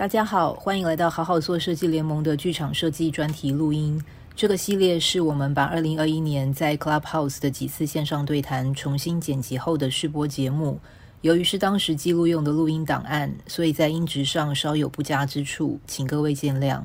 [0.00, 4.02] 大家好，欢迎来到好好做设计联盟的剧场设计专题录音。
[4.34, 10.80] 这个系列是我们把二零二一年在 Clubhouse 的几次线上对谈重新剪辑后的试播节目。
[11.20, 16.80] 由于是当时记录用的录音档案，所以在音质上稍有不佳之处，请各位见谅。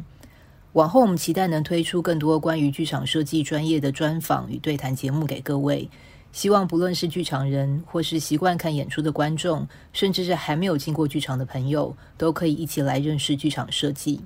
[0.73, 5.89] 往后我们期待能推出更多关于剧场设计专业的专访与对谈节目给各位。
[6.35, 14.19] 希望不论是剧场人，或是习惯看演出的观众，甚至是还没有进过剧场的朋友，都可以一起来认识剧场设计。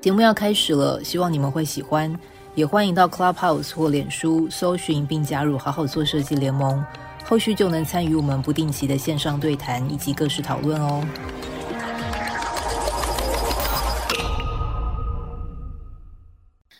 [0.00, 2.16] 节目要开始了，希望你们会喜欢，
[2.54, 6.80] 也欢迎到 Clubhouse 或脸书搜寻并加入“好好做设计联盟”，
[7.26, 11.04] 后续就能参与我们不定期的线上对谈以及各式讨论哦。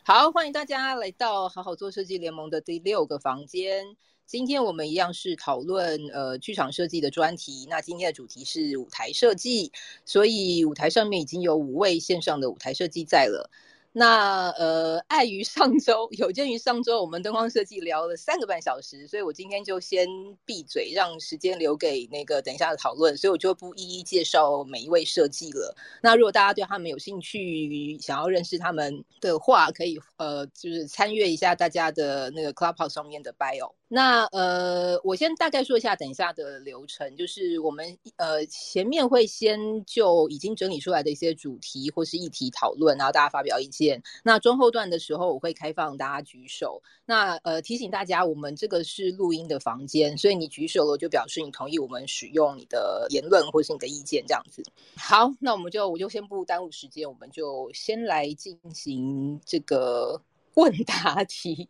[0.04, 3.96] 好，欢迎大家来到“好好做设计联盟”的第六个房间。
[4.26, 9.70] 今天我们一样是讨论呃剧场设计的专题，那今天的主题是舞台设计，
[10.06, 13.50] 所以舞台上面已经有五位线上的舞台设计在了。
[13.94, 20.08] 那呃，碍于上周有鉴于上周我们灯光设计聊了三个半小时，所以我今天就先
[20.46, 25.76] 闭嘴，让时间留给那个等一下的讨论，所以我就不一一介绍每一位设计了。
[26.02, 33.74] 那如果大家对他们有兴趣，想要认识他们的话，可以呃，就是参阅一下大家的那个 Clubhouse 上面的 bio。
[33.94, 44.02] 那呃，我先大概说一下等一下的流程，就是我们呃前面会先就已经整理出来的一些主题或是议题讨论，然后大家发表意见。
[44.24, 46.82] 那中后段的时候，我会开放大家举手。
[47.04, 54.62] 那呃提醒大家，我们这个是录音的房间，所以你举手了就表示你同意我们使用你的言论或是你的意见这样子。
[54.96, 60.22] 好，那我们就我就先不耽误时间，我们就先来进行这个
[60.54, 61.68] 问答题。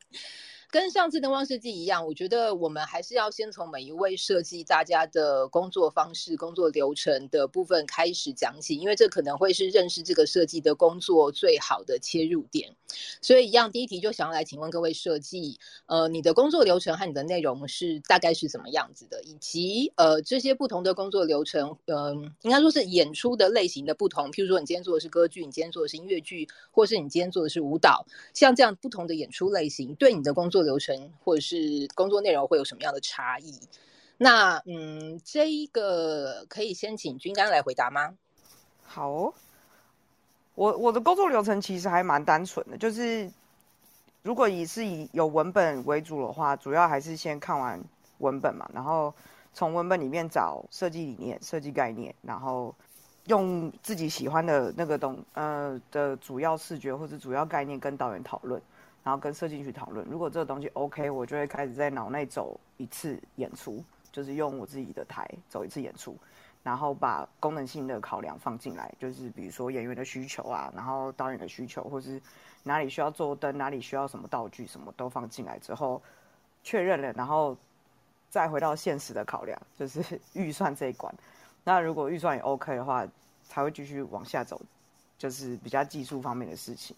[0.72, 12.74] 跟上次灯光设计一样，我觉得我们还是要先从每一位设计大家的工作方式、工作流程的部分开始讲起，因为这可能会是认识这个设计的工作最好的切入点。
[13.20, 19.22] 所以，一样第一题就想要来请问各位设计，呃，你的工作流程和你的内容是大概是怎么样子的？
[19.24, 24.32] 以及呃，这些不同的工作流程，嗯、应该说是演出的类型的不同。
[24.32, 33.60] 譬如说，你今天做的是歌剧，你今天做的是音乐剧，或是你今天做的是舞蹈，像这样不同的演出类型，对你的工作流程或者是工作内容会有什么样的差异？
[34.18, 38.14] 那嗯，这一个可以先请君刚来回答吗？
[38.84, 39.34] 好、
[40.54, 43.30] 我我的工作流程其实还蛮单纯的，就是
[44.22, 47.82] 如果以是以有文本为主的话，主要还是先看完
[48.18, 49.12] 文本嘛，然后
[49.52, 52.72] 从文本里面找设计理念、设计概念，然后
[53.26, 58.62] 用自己喜欢的那个东呃的主要视觉或者主要概念跟导演讨论。
[59.04, 63.82] 然后跟设计去讨论，如果这个东西 OK，我就会开始在脑内走一次演出，
[64.12, 66.16] 就是用我自己的台走一次演出，
[66.62, 72.22] 然后把功能性的考量放进来，就是比如说演员的需求啊，然后导演的需求，或是
[72.62, 76.00] 哪里需要做灯，哪里需要什么道具，什么都放进来之后
[76.62, 77.56] 确认了，然后
[78.30, 80.00] 再回到现实的考量，就是
[80.34, 81.12] 预算这一关。
[81.64, 83.04] 那如果预算也 OK 的话，
[83.42, 84.60] 才会继续往下走，
[85.18, 86.94] 就是比较技术方面的事情。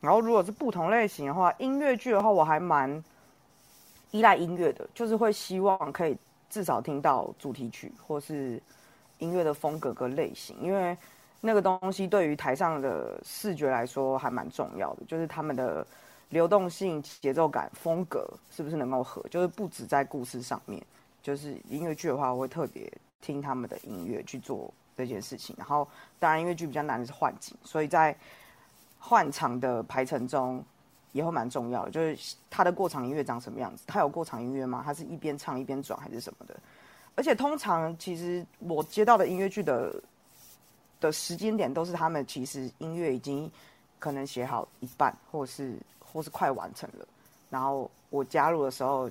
[0.00, 3.02] 然后，如果是不同类型的话，音乐剧的话，我还蛮
[4.12, 6.16] 依赖音乐的，就是会希望可以
[6.48, 8.62] 至少听到主题曲或是
[9.18, 10.96] 音乐的风格跟类型，因为
[11.40, 15.84] 那个东西对于台上的视觉来说还蛮重要的，就是他们的
[16.30, 20.80] 流动性、节奏感、风格是不是能够合，就是不止在故事上面，
[21.22, 25.54] 就是音乐剧的话，我会特别听他们的音乐去做这件事情。
[25.58, 25.86] 然后，
[26.18, 28.16] 当然音乐剧比较难的是换景，所以在
[29.08, 30.62] 换场的排程中
[31.12, 33.84] 也会蛮重要的，就是它的过场音乐长什么样子？
[33.86, 34.82] 它有过场音乐吗？
[34.84, 36.54] 它是一边唱一边转还是什么的？
[37.14, 39.94] 而且通常其实我接到的音乐剧的
[41.00, 43.50] 的时间点都是他们其实音乐已经
[43.98, 47.08] 可能写好一半，或是或是快完成了，
[47.48, 49.10] 然后我加入的时候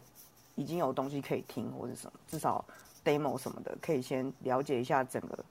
[0.53, 2.63] 已经有东西可以听或者什么，至少
[3.03, 5.43] demo 什么的可以先了解一下整个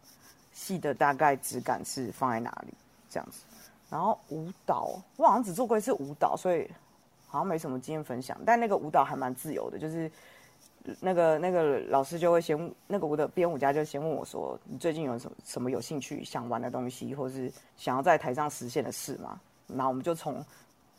[0.53, 2.73] 戏的大概质感是放在哪里
[3.11, 3.41] 这样子。
[3.89, 6.69] 然后舞蹈，我好像只做过一次舞蹈，所以
[7.29, 8.37] 好像没什么经验分享。
[8.45, 10.11] 但那个舞蹈还蛮自由的，就是
[11.01, 20.45] 那个那个老师就会先，那个舞的编舞家就先问我说：“你最近有什么什么有兴趣想玩的东西，或是想要在台上实现的事吗？”然后我们就从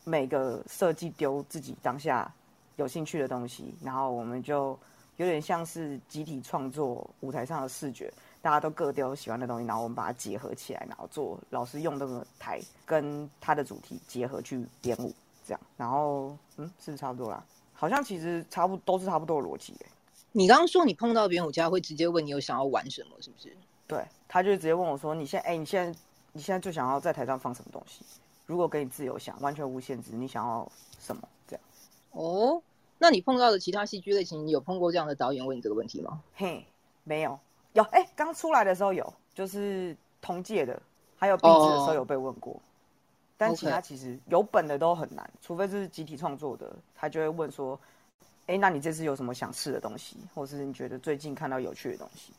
[0.04, 2.30] 每个设计丢自己当下
[2.76, 4.78] 有兴趣的东西，然后我们就
[5.16, 8.12] 有点像是集体创作舞台上的视觉。
[8.40, 15.12] 大家都各丢喜欢的东西，然后我们把它结合起来，然后做老师用那个台跟他的主题结合去编舞，
[15.44, 17.44] 这样，然后嗯，是不是差不多啦？
[17.74, 19.86] 好像其实差不都是差不多的逻辑诶。
[20.32, 23.56] 你刚刚说你碰到编舞家会直接问你有想要玩什么，是不是？
[23.86, 25.98] 对，他就直接问我说：“你现在，哎，你现在，
[26.32, 28.04] 你现在最想要在台上放什么东西？
[28.46, 30.70] 如果给你自由想，完全无限制，你想要
[31.00, 31.22] 什么？
[31.46, 31.62] 这样。”
[32.12, 32.62] 哦，
[32.98, 36.20] 那你碰到的其他戏剧类型，你有碰过这样的导演问你这个问题吗？
[36.34, 36.66] 嘿，
[37.04, 37.38] 没有。
[37.72, 40.80] 有，哎，刚出来的时候有，就是同届的，
[41.16, 42.52] 还有毕制的时候有被问过。
[42.52, 42.62] Oh.
[43.40, 47.78] 但其他其实有本的都很难.除非是集体创作的，他就会问说
[48.46, 52.32] ：“哎，那你这次有什么想试的东西，或是你觉得最近看到有趣的东西？”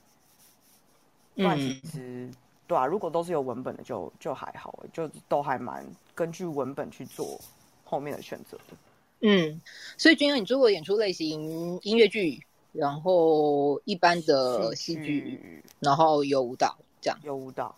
[1.36, 2.36] 不然其实、嗯、
[2.68, 7.40] 对啊，如果都是有文本的就，就就还好，就都还蛮根据文本去做
[7.86, 8.76] 后面的选择的。
[9.22, 9.62] 嗯，
[9.98, 17.76] 所以君安，你做过演出类型音乐剧，然后一般的戏剧，然后有舞蹈，这样有舞蹈。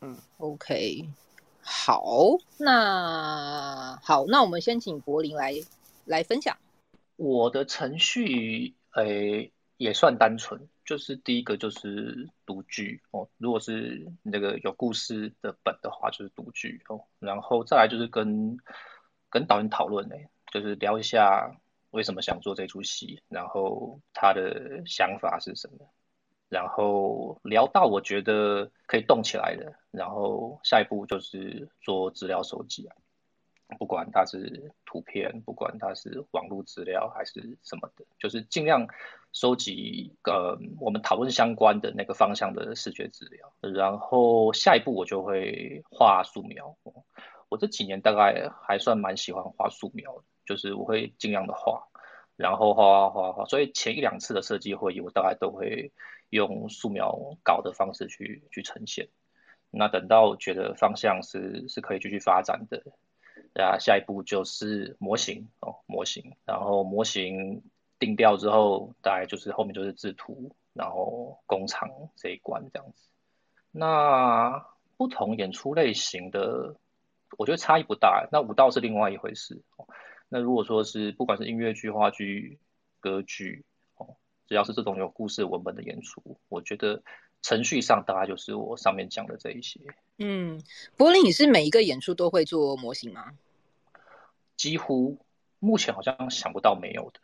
[0.00, 1.08] 嗯，OK。
[1.60, 5.54] 好，那好，那我们先请柏林来
[6.04, 6.56] 来分享。
[7.16, 13.28] 我的程序，诶、欸，也算单纯，就是第一个就是读剧哦。
[13.38, 17.02] 如果是那个有故事的本的话，就是读剧哦。
[17.18, 18.56] 然后再来就是跟
[19.28, 21.54] 跟导演讨论，诶，就是聊一下
[21.90, 25.90] 为什么想做这出戏，然后他的想法是什么。
[26.50, 32.96] 然后聊到我觉得可以动起来的，然后下一步就是做资料收集啊，
[33.78, 38.86] 不管它是图片，不管它是网络资料还是什么的，就是尽量
[39.34, 43.52] 收集呃我们讨论相关的那个方向的视觉资料。
[43.60, 46.78] 然后下一步我就会画素描，
[47.50, 51.88] 我这几年大概还算蛮喜欢画素描的，就是我会尽量的画，
[52.36, 55.92] 然后画画画画，所以前一两次的设计会议我大概都会。
[56.30, 59.08] 用素描稿的方式去去呈现，
[59.70, 62.82] 那等到觉得方向是是可以继续发展的，
[63.54, 67.62] 那，下一步就是模型哦，模型，然后模型
[67.98, 73.08] 定调之后，大概就是后面就是制图，然后工厂这一关这样子。
[73.70, 74.66] 那
[74.98, 76.76] 不同演出类型的，
[77.38, 78.28] 我觉得差异不大。
[78.30, 79.62] 那舞蹈是另外一回事。
[80.28, 82.58] 那如果说是不管是音乐剧、话剧、
[83.00, 83.64] 歌剧。
[84.46, 87.02] 只要是这种有故事文本的演出，我觉得
[87.42, 89.78] 程序上大概就是我上面讲的这一些。
[90.16, 90.58] 嗯，
[90.96, 93.34] 柏林，你是每一个演出都会做模型吗？
[94.56, 95.18] 几乎，
[95.58, 97.20] 目前好像想不到没有的。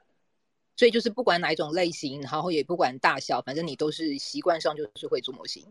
[0.77, 5.65] 所以就是不管哪一种类型，然后也不管大小，反正你都是习惯上就是会做模型。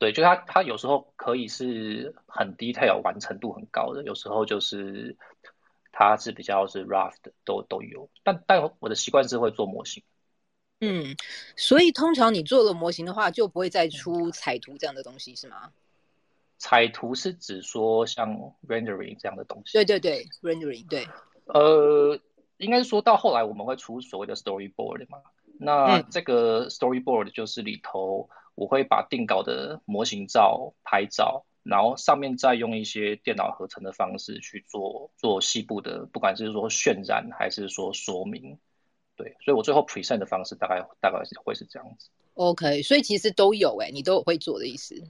[0.00, 5.16] 对，就它它有时候可以是很 detail 完成度很高的，有时候就是
[5.92, 8.08] 它是比较是 rough 的，都都有。
[8.22, 10.02] 但但我的习惯是会做模型。
[10.80, 11.14] 嗯，
[11.56, 15.72] 所以通常你做了模型的话，就不会再出彩图这样的东西，是吗？
[16.56, 18.30] 彩图是指说像
[18.68, 19.72] rendering 这样的东西？
[19.72, 21.06] 对对对，rendering 对。
[21.46, 22.18] 呃，
[22.58, 25.18] 应该是说到后来我们会出所谓的 storyboard 嘛。
[25.58, 38.58] 那这个 storyboard 就是里头我会把定稿的模型照拍照，然后上面再用一些电脑合成的方式去做做细部的，不管是说渲染还是说说明。
[39.16, 42.08] 对，所以我最后 present 的方式大概大概是会是这样子。
[42.34, 45.02] OK，所以其实都有哎、欸，你都有会做的意思。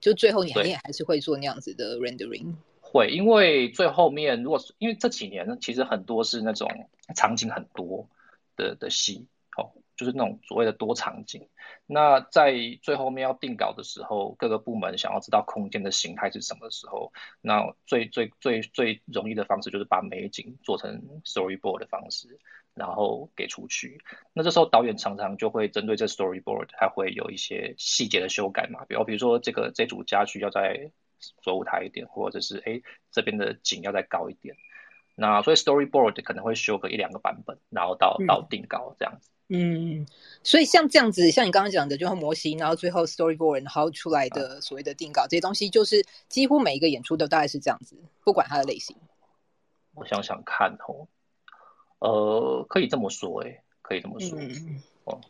[0.00, 2.54] 就最后你还你也还是会做那样子的 rendering。
[2.80, 6.68] 会，因为最后面如果是因为这几年其实很多是那种
[7.14, 8.08] 场景很多
[8.56, 9.41] 的的戏，哦，
[10.04, 11.48] 就是那种所谓的多场景。
[11.86, 22.38] 那在最后面要定稿的时候，各个部门想要知道空间的形态是什么的时候，那最最最最容易的方式就是把美景做成 storyboard 的方式。
[22.74, 30.90] 然后给出去，那这时候导演常常就会针对这 storyboard，还会有一些细节的修改嘛，比如比如说这个这组家具要再
[31.42, 32.80] 左舞台一点，或者是哎
[33.10, 34.56] 这边的景要再高一点，
[35.14, 39.28] 那所以 storyboard 可能会修个一两个版本，然后到到定稿这样子。
[39.52, 40.06] 嗯，
[40.42, 48.96] 所以像这样子，像你刚刚讲的，就是模型，然后最后 storyboard，然后出来的所谓的定稿、嗯、这些东西，就是几乎每一个演出都大概是这样子，不管它的类型。
[49.94, 51.06] 我想想看哦。
[52.04, 54.36] 呃，可以这么说，哎，可以这么说。
[54.36, 55.20] 嗯、哦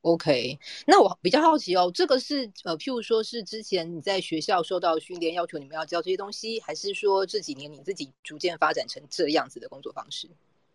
[0.00, 10.28] ，OK，那我比较好奇哦，这个是呃，譬如说是之前你在学校受到训练，要求你们要教这些东西，还是说这几年你自己逐渐发展成这样子的工作方式？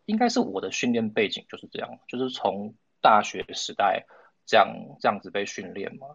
[0.05, 4.05] 应该是我的训练背景就是这样，就是从大学时代
[4.45, 6.07] 这样这样子被训练嘛，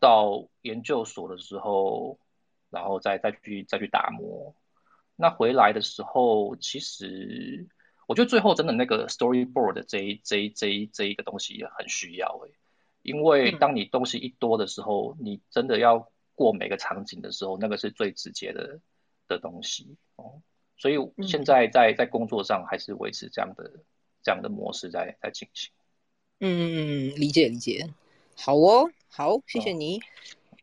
[0.00, 2.18] 到研究所的时候，
[2.70, 4.54] 然后再再去再去打磨，
[5.16, 7.68] 那回来的时候其实。
[8.08, 12.54] 我觉得最后真的那个 storyboard 这一这一这一这一个东西也很需要诶，
[13.02, 18.80] 因为当你东西一多的时候，你真的要过每个场景的时候，那个是最直接的
[19.28, 20.40] 的东西哦。
[20.78, 23.70] 所以现在在在工作上还是维持这样的
[24.22, 25.70] 这样的模式在在进行。
[26.40, 27.86] 嗯嗯嗯，理解理解。
[28.36, 30.00] 好哦，好，谢谢你。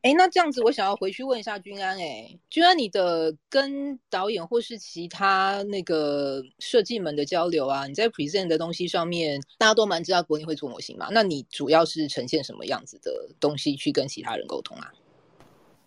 [0.02, 1.98] 哎，那这样子，我想要回去问一下君安。
[2.00, 11.08] 哎，君安，你的跟导演或是其他那个设计们的交流啊，你在 present 的东西上面，大家都蛮知道柏霖会做模型嘛？
[11.12, 14.94] 那你主要是呈现什么样子的东西去跟其他人沟通啊？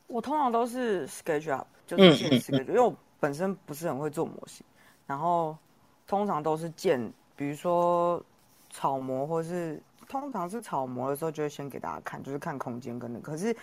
[0.08, 4.65] 我通常都是 sketch up，就是建 sketch，因为我本身不是很会做模型，
[5.07, 5.57] 然后
[6.07, 8.23] 通常都是建，比如说
[8.71, 13.57] 草模，或是通常是草模的时候，就会先给大家看，就是看空间跟那个，可是。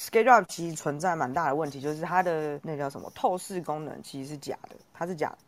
[0.00, 5.38] SketchUp 其实存在蛮大的问题，就是它的那叫什么透视功能其实是假的，它是假的，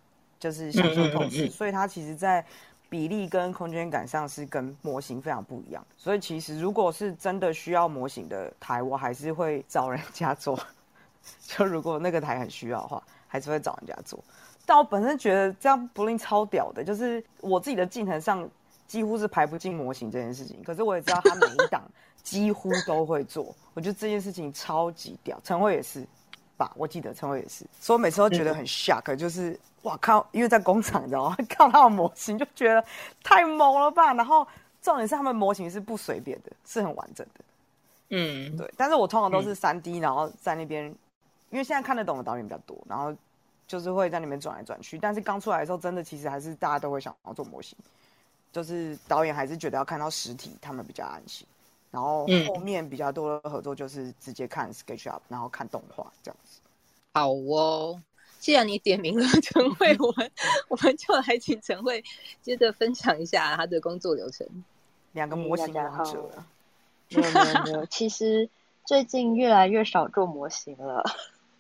[0.40, 2.44] 就是享受透视，所以它其实在
[2.88, 5.86] 比例跟空间感上是跟模型非常不一样。
[5.96, 10.58] 所以其实如果是真的需要模型的台，我还是会找人家做。
[11.46, 14.22] 就如果那个台很需要的话，还是会找人家做。
[14.66, 18.46] 但我本身觉得这样柏霖超屌的，就是我自己的进程上
[18.86, 20.62] 几乎是排不进模型这件事情。
[20.62, 21.82] 可是我也知道他每一档。
[22.22, 25.40] 几乎都会做，我觉得这件事情超级屌。
[25.42, 26.06] 陈慧也是
[26.58, 26.70] 吧？
[26.76, 30.24] 我记得陈慧也是，所以我每次都觉得很 shock，就是哇靠！
[30.30, 31.36] 因为在工厂，你知道吗？
[31.48, 32.84] 看到他的模型就觉得
[33.24, 34.12] 太猛了吧。
[34.12, 34.46] 然后
[34.82, 37.44] 重点是他们模型是不随便的，是很完整的。
[38.10, 38.70] 嗯，对。
[38.76, 40.94] 但是我通常都是三 D，然后在那边，
[41.50, 43.14] 因为现在看得懂的导演比较多，然后
[43.66, 44.98] 就是会在那边转来转去。
[44.98, 47.76] 但是刚出来的时候，真的其实还是大家都会想要做模型，
[48.52, 51.46] 就是导演还是觉得要看到实体，他们比较安心。
[51.90, 56.60] 然后后面比较多的合作就是直接看 SketchUp，然后看动画这样子。
[57.12, 58.00] 好哦，
[58.38, 60.30] 既然你点名了陈慧，我们
[60.68, 62.04] 我们就来请陈慧
[62.42, 64.46] 接着分享一下他的工作流程。
[65.14, 66.30] 两个模型王者，
[67.08, 68.48] 没有没有没有，其实
[68.86, 71.02] 最近越来越少做模型了。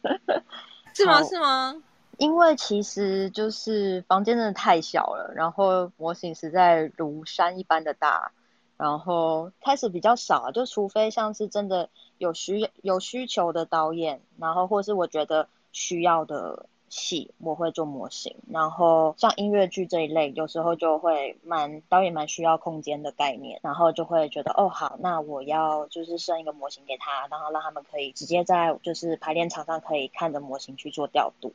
[0.94, 1.22] 是吗？
[1.22, 1.82] 是吗？
[2.18, 8.32] 因为其实就是房间真的太小了，然后模型实在如山一般的大。
[8.76, 18.36] 然后开始比较少，就除非像是真的有需有需求的导演，然后或是我觉得需要的戏，我会做模型。
[18.50, 31.52] 然后像音乐剧这一类，有时候就会蛮导演蛮需要空间的概念，然后就会觉得哦好，那我要就是设一个模型给他，然后让他们可以直接在就是排练场上可以看着模型去做调度。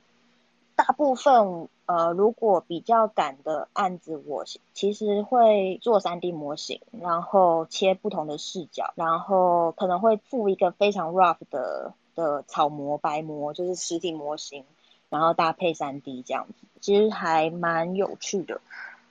[0.78, 14.66] 大部分呃，如果比较赶的案子，我其实会做 3D 模型，然后切不同的视角，然后可能会附一个非常 rough 的的草模、白模，就是实体模型，
[15.10, 18.62] 然后搭配 3D 这样子，其实还蛮有趣的。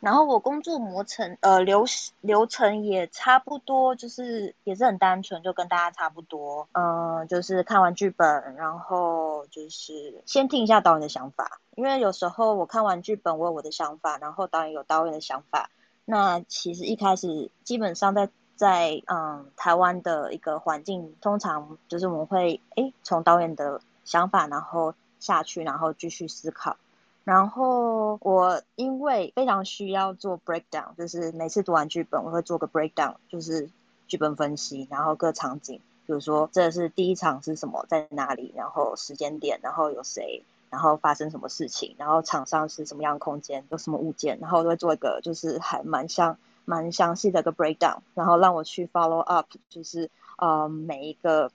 [0.01, 1.87] 然后我工作模程呃流
[2.21, 6.69] 流程也差不多，就是也是很单纯，就跟大家差不多。
[6.73, 15.71] 嗯、就是看完剧本，然后就是先听一下导演的想法，因为有时候我看完剧本，我有我的想法，然后导演有导演的想法。
[16.05, 24.93] 那其实一开始基本上在在嗯台湾的一个环境，通常就是我们会诶从导演的想法，然后
[25.25, 26.77] 下去，然后继续思考。
[27.25, 33.71] 然后我因为非常需要做 breakdown，就是每次读完剧本，我会做个 breakdown，就是
[34.07, 51.51] 剧本分析，然后各场景，比如说这是第一场是什么，在哪里，然后时间点，然后有谁，然后发生什么事情，然后场上是什么样的空间，有什么物件，然后我会做一个就是还蛮像蛮详细的一个 breakdown，然后让我去 follow up，就是呃每一个。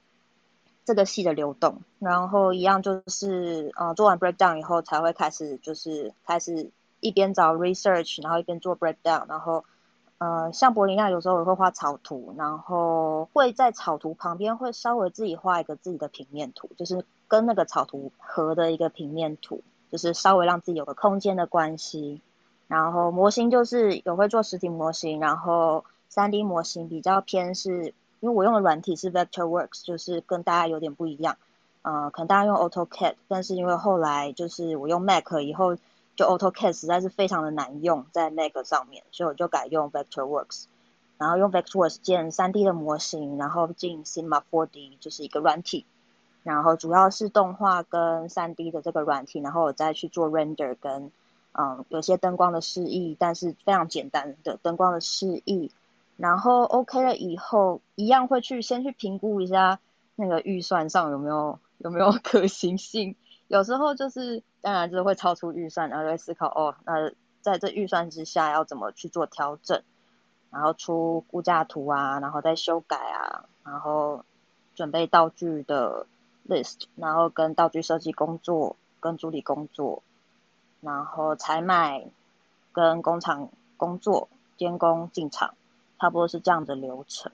[0.89, 9.63] 这个戏的流动，然后一样就是，呃，做完 breakdown 以后才会开始，就是开始一边找 research，然后一边做 breakdown，然后，
[10.17, 22.19] 呃，像柏霖一样，有时候我会画草图，然后会在草图旁边会稍微自己画一个自己的平面图，就是跟那个草图合的一个平面图，就是稍微让自己有个空间的关系。
[22.67, 27.93] 然后模型就是有会做实体模型，然后 3D 模型比较偏是。
[28.21, 31.37] 因为我用的软体是 Vectorworks，就是跟大家有点不一样，
[31.83, 35.75] 呃，可能大家用 AutoCAD，但是因为后来就是我用 Mac 以后，
[36.15, 40.65] 就 AutoCAD 实在是非常的难用在 Mac 上面，所以我就改用 Vectorworks，
[41.17, 45.85] 然后用 Vectorworks 建 3D 的模型，然后进 Cinema 4D 就是一个软体，
[46.43, 51.11] 然后主要是动画跟 3D 的这个软体，然后我再去做 Render 跟
[51.53, 55.71] 嗯有些灯光的示意，但是非常简单的灯光的示意。
[56.19, 59.79] 然后 OK 了以后，一样会去先去评估一下
[60.15, 63.15] 那个预算上有没有有没有 可行性。
[63.47, 67.09] 有时候就是当然就是会超出预算，然后就会思考哦，那
[67.39, 69.81] 在这预算之下要怎么去做调整，
[70.51, 74.25] 然后出估价图啊，然后再修改啊，然后
[74.75, 76.05] 准备道具的
[76.49, 80.03] list，然后跟道具设计工作，跟助理工作，
[80.81, 82.05] 然后采买
[82.73, 85.53] 跟工厂工作监工进场。
[85.99, 87.31] 差不多是这样的流程，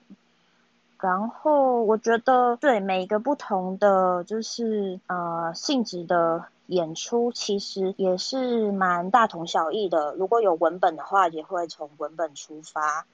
[0.98, 10.14] 然后我觉得，对每一个不同的就是呃性质的演出，其实也是蛮大同小异的。
[10.14, 13.06] 如果有文本的话，也会从文本出发。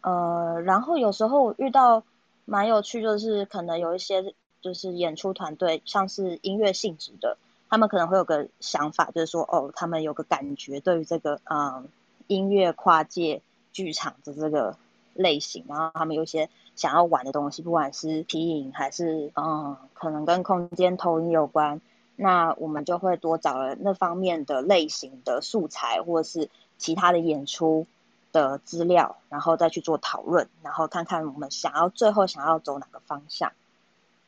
[0.00, 2.02] 呃，然后有时候遇到
[2.46, 7.36] 蛮有趣，就是可能有一些就是演出团队，像是音乐性质的，
[7.68, 11.84] 他们可能会有个想法，就是说哦，他们有个感觉，对于这个嗯、呃、
[12.26, 13.42] 音乐跨界
[13.72, 14.76] 剧场的这个
[15.14, 16.48] 类型，然后他们有一些。
[16.76, 21.80] 想要玩的东西，不管是皮影还是嗯，可能跟空间投影有关，
[22.16, 27.86] 那我们就会多找了那方面的类型的素材，或者是其他的演出
[28.32, 33.52] 的资料，然后再去做讨论，然后看看我们想要最后想要走哪个方向。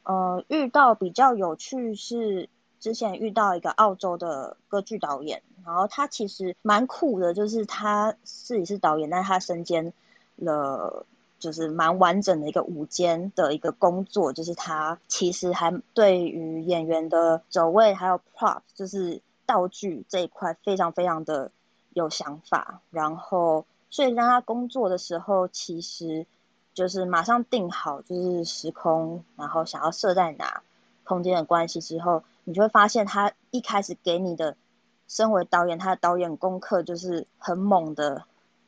[0.05, 9.93] 呃，遇到比较有趣是之前遇到一个澳洲的歌剧导演，然后他其实蛮酷的，就是他自己是导演，但是他身兼
[10.37, 11.05] 了。
[11.39, 21.51] 就是蛮完整的一个午间的一个工作，就是他其实还对于演员的走位还有 prop，就是道具这一块非常非常的
[21.93, 22.81] 有想法。
[22.91, 26.27] 然后，所以让他工作的时候，其实
[26.73, 30.63] 就是马上定好就是时空，然后想要设在哪
[31.05, 34.57] 空间的关系之后，你就会发现他一开始给你的，
[35.07, 38.25] 身为导演，他的导演功课就是很猛的，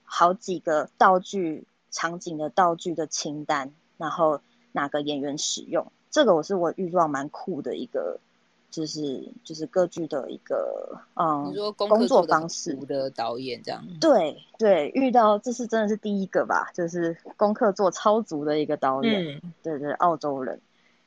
[0.09, 1.67] 好几个道具。
[1.91, 8.21] 场景的道具的清单，然后哪个演员使用，这个我是我遇到蛮酷的一个，
[8.71, 12.75] 就是就是歌剧的一个嗯，你说工，工作方式。
[12.75, 20.61] 的导演这样，对对，遇到这是真的是第一个吧，就是功课做超足的一个导演，嗯、对对，澳洲人，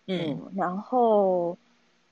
[0.07, 1.55] 嗯，嗯然后。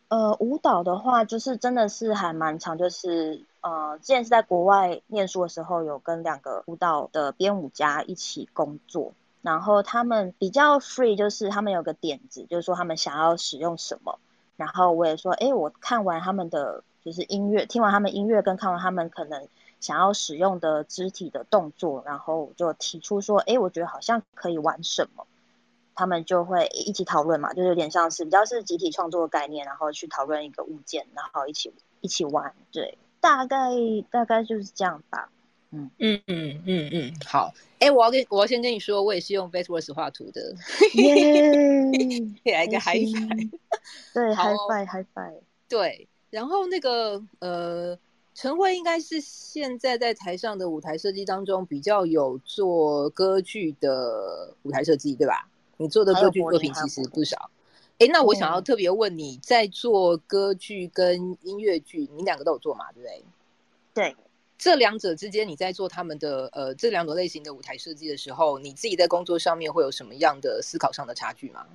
[0.10, 14.20] 呃，舞蹈的话，就是真的是还蛮长，就是呃，之前是在国外念书的时候，有跟两个舞蹈的编舞家一起工作，然后他们比较 free，就是他们有个点子，就是说他们想要使用什么，
[14.56, 19.48] 然后我也说，哎，我看完他们的就是音乐，听完他们音乐，跟看完他们可能
[19.80, 25.26] 想要使用的肢体的动作，然后就提出说，哎，我觉得好像可以玩什么。
[25.96, 33.58] 他们就会一起讨论嘛，就是有点像是比较是集体创作的概念，然后去讨论一个物件，然后一起一起玩，对，大概
[34.12, 35.30] 大概就是这样吧。
[35.72, 37.54] 嗯嗯嗯嗯嗯，好。
[37.74, 40.56] 哎、欸，我要跟我要先跟你说，我也是用 Vectorworks 画图的。
[42.44, 43.50] 来一个 high five。
[44.14, 45.42] 对，high five，high five。
[45.68, 47.98] 对，然后那个呃，
[48.34, 55.48] 陈辉应该是现在在台上的舞台设计当中比较有做歌剧的舞台设计，对吧？
[55.78, 57.50] 你做的歌剧作品其实不少，
[58.00, 62.90] 哎，那我想要特别问你，嗯、在做歌剧跟音乐剧，你两个都有做嘛？
[62.94, 63.24] 对不对？
[63.94, 64.16] 对，
[64.58, 71.68] 这两者之间，你在做他们的呃这两种类型的舞台设计的时候，你自己在工作上面会有什么样的思考上的差距吗？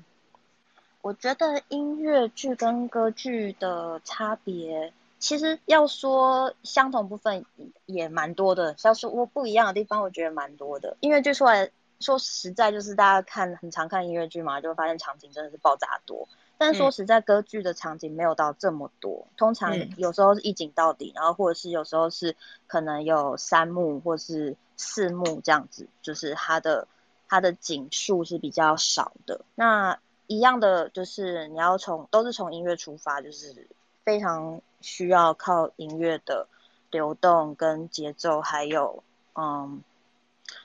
[1.02, 7.44] 我觉得音乐剧跟歌剧的差别，其实要说相同部分
[7.84, 10.96] 也蛮多的，像是我不一样的地方，我觉得蛮多的。
[11.00, 11.70] 音乐剧出来。
[12.04, 16.28] 说实在，就是大家看很常看音乐剧嘛，就会发现场景真的是爆炸多。
[16.56, 22.36] 但是说实在，歌剧的场景没有到这么多，通常有时候是一景到底，然后或者是有时候是
[22.68, 26.86] 可能有三幕或是四幕这样子，就是它的
[27.28, 29.40] 它的景数是比较少的。
[29.56, 33.66] 那一样的就是你要从都是从音乐出发，就是
[34.04, 36.46] 非常需要靠音乐的
[36.90, 39.02] 流动跟节奏，还有
[39.34, 39.82] 嗯。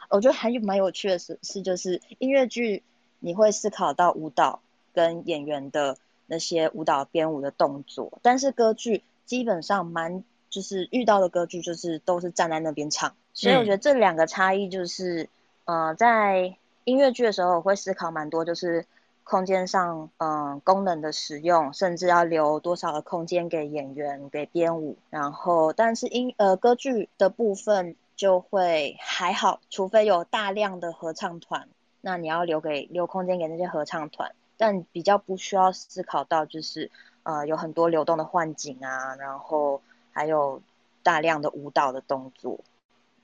[0.10, 2.82] 我觉得还有蛮有趣的是，是就是音乐剧，
[3.20, 4.60] 你会思考到舞蹈
[4.92, 15.30] 跟演员的那些舞蹈编舞的动作，但是歌剧基本上蛮就是遇到的歌剧就是都是站在那边唱，所以我觉得这两个差异就是，
[15.66, 18.88] 嗯、呃，在音乐剧的时候我会思考蛮多，就是
[19.24, 27.96] 空间上嗯、呃、功能的使用，甚至要留多少的空间给演员给编舞，然后但是音呃歌剧的部分。
[28.20, 31.70] 就会还好，除非有大量的合唱团，
[32.02, 36.92] 那你要留给留空间给那些合唱团，但比较不需要思考到就是
[37.24, 40.62] 呃有很多流动的幻景啊，然后还有
[41.02, 42.60] 大量的舞蹈的动作。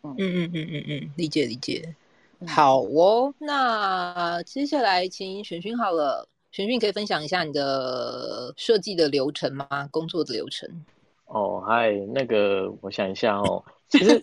[0.03, 1.93] 嗯嗯嗯嗯嗯嗯，理解理解。
[2.47, 9.67] 好哦，那接下来请璇珣好了，璇珣可以分享一下你的设计的流程吗？
[9.91, 10.85] 工作的流程？
[11.25, 13.61] 哦，嗨，那个我想一下哦。
[13.97, 14.21] 其实，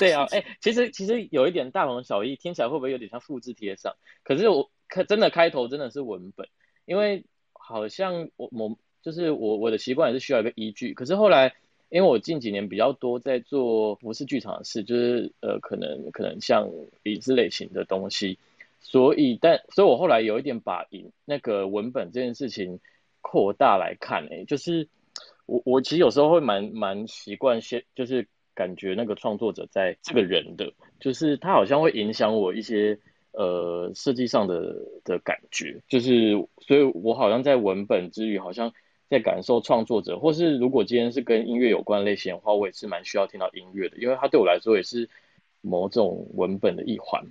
[0.00, 3.94] 对啊，哎、欸，其实其实有一点大同小异，听起来会不会有点像复制贴上？
[4.22, 6.48] 可是我开真的开头真的是文本，
[6.84, 10.94] 因为好像我我就是我我的习惯也是需要一个依据。
[10.94, 11.54] 可是后来，
[11.90, 16.68] 因为我近几年比较多在做不是剧场的事，就是呃可能可能像
[17.04, 18.38] 影视类型的东西，
[18.80, 22.80] 所以但所以我后来有一点把影那个文本这件事情
[23.20, 24.88] 扩大来看，欸，哎，就是
[25.46, 32.98] 我我其实有时候会蛮蛮习惯先就是感觉那个创作者在这个人的，就是他好像会影响我一些
[33.32, 38.72] 呃设计上的的感觉，就是所以我好像在文本之余，好像
[39.08, 45.08] 在感受创作者，或是如果今天是跟音乐有关类型的话，我也是蛮需要听到音乐的，因为它对我来说也是
[45.60, 47.24] 某种文本的一环。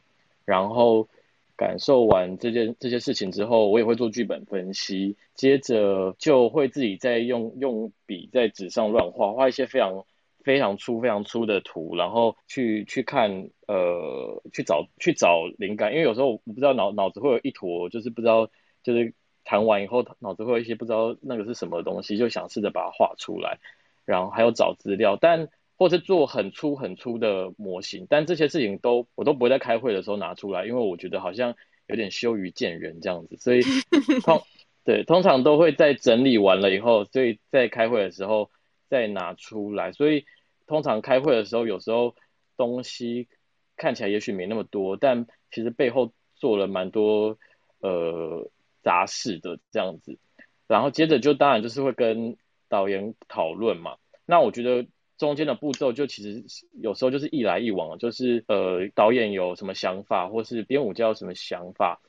[0.45, 1.07] 然后
[1.55, 10.05] 感受完这件这些事情之后，我也会做剧本分析，接着就会自己再用用笔在纸上乱画，画一些非常
[10.43, 18.49] 非常粗非常粗的图，然后去去看呃去找去找灵感，因为有时候我不知道脑脑子会有一坨，就是不知道
[18.81, 19.13] 就是
[19.43, 23.59] 弹完以后脑子会有一些不知道那个是什么东西，就想试着把它画出来，
[24.05, 25.49] 然后还有找资料，但。
[25.75, 31.55] 或是做很粗很粗的模型，但这些事情都我都不会在开会的时候拿出来，因为我觉得好像
[31.87, 33.61] 有点羞于见人这样子，所以
[34.23, 34.41] 通
[34.85, 38.51] 对通常都会在整理完了以后，所以在开会的时候
[38.87, 39.91] 再拿出来。
[39.91, 40.25] 所以
[40.67, 42.15] 通常开会的时候，有时候
[42.55, 43.27] 东西
[43.75, 47.37] 看起来也许没那么多，但其实背后做了蛮多
[47.79, 48.49] 呃
[48.83, 50.19] 杂事的这样子。
[50.67, 52.37] 然后接着就当然就是会跟
[52.69, 54.85] 导演讨论嘛，那我觉得。
[55.17, 56.43] 中间的步骤就其实
[56.81, 62.01] 有时候就是一来一往，就是呃导演有什么想法，或是编舞家有什么想法，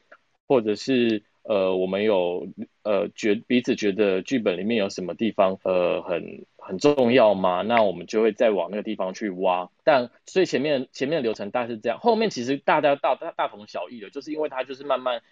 [0.49, 2.49] 或者是呃我们有
[2.83, 7.63] 呃觉彼此觉得剧本里面有什么地方呃很很重要吗？
[7.63, 9.71] 那我们就会再往那个地方去挖。
[9.85, 15.23] 但所以前面前面的流程大概是这样，后面其实大家大大大同小异的，就是因为它就是慢慢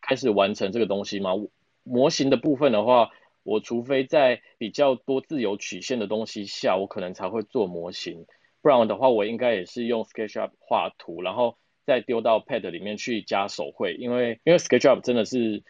[0.00, 1.30] 开始完成这个东西嘛。
[1.84, 3.10] 模型的部分的话。
[3.42, 8.26] 我除非在比较多自由曲线的东西下，我可能才会做模型，
[8.60, 15.62] 不然的话，我应该也是用 SketchUp 画图，然后再丢到 Pad 里面去加手绘，因为因为 SketchUp 真的是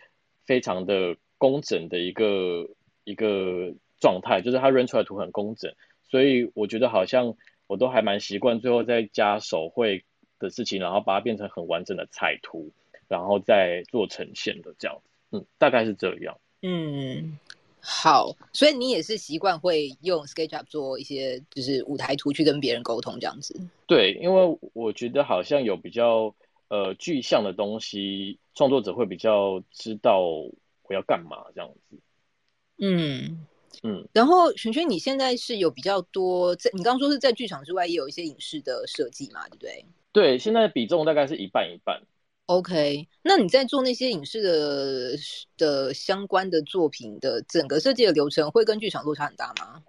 [0.44, 2.68] 非常的工整的一个
[3.04, 7.36] 一个状态，就是它扔出来图很工整，所以我觉得好像
[7.68, 10.04] 我都还蛮习惯最后再加手绘
[10.40, 12.72] 的事情，然后把它变成很完整的彩图，
[13.06, 17.38] 然后再做呈现的这样子，嗯，大概是这样，嗯。
[17.80, 23.58] 好，所以你也是习惯会用 SketchUp 做一些就是舞台图去跟别人沟通这样子。
[23.86, 26.34] 对，因为我觉得好像有比较
[26.68, 31.98] 呃具象的东西，创作者会比较知道我要干嘛这样子。
[32.78, 33.46] 嗯
[33.82, 34.06] 嗯。
[34.12, 39.84] 然后璇璇，你现在是有比较多在，你刚刚说是在剧场之外也有一些影视的设计嘛，对不对？
[40.12, 42.02] 对，现在比重大概是一半一半。
[42.50, 45.16] OK，那你在做那些影视的
[45.56, 49.84] 的相关的作品的整个设计的流程，会跟剧场落差很大吗？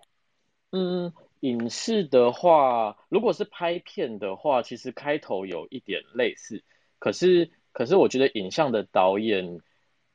[0.69, 6.63] 嗯，影视的话，如果是拍片的话，其实开头有一点类似，
[6.99, 9.59] 可是可是我觉得影像的导演，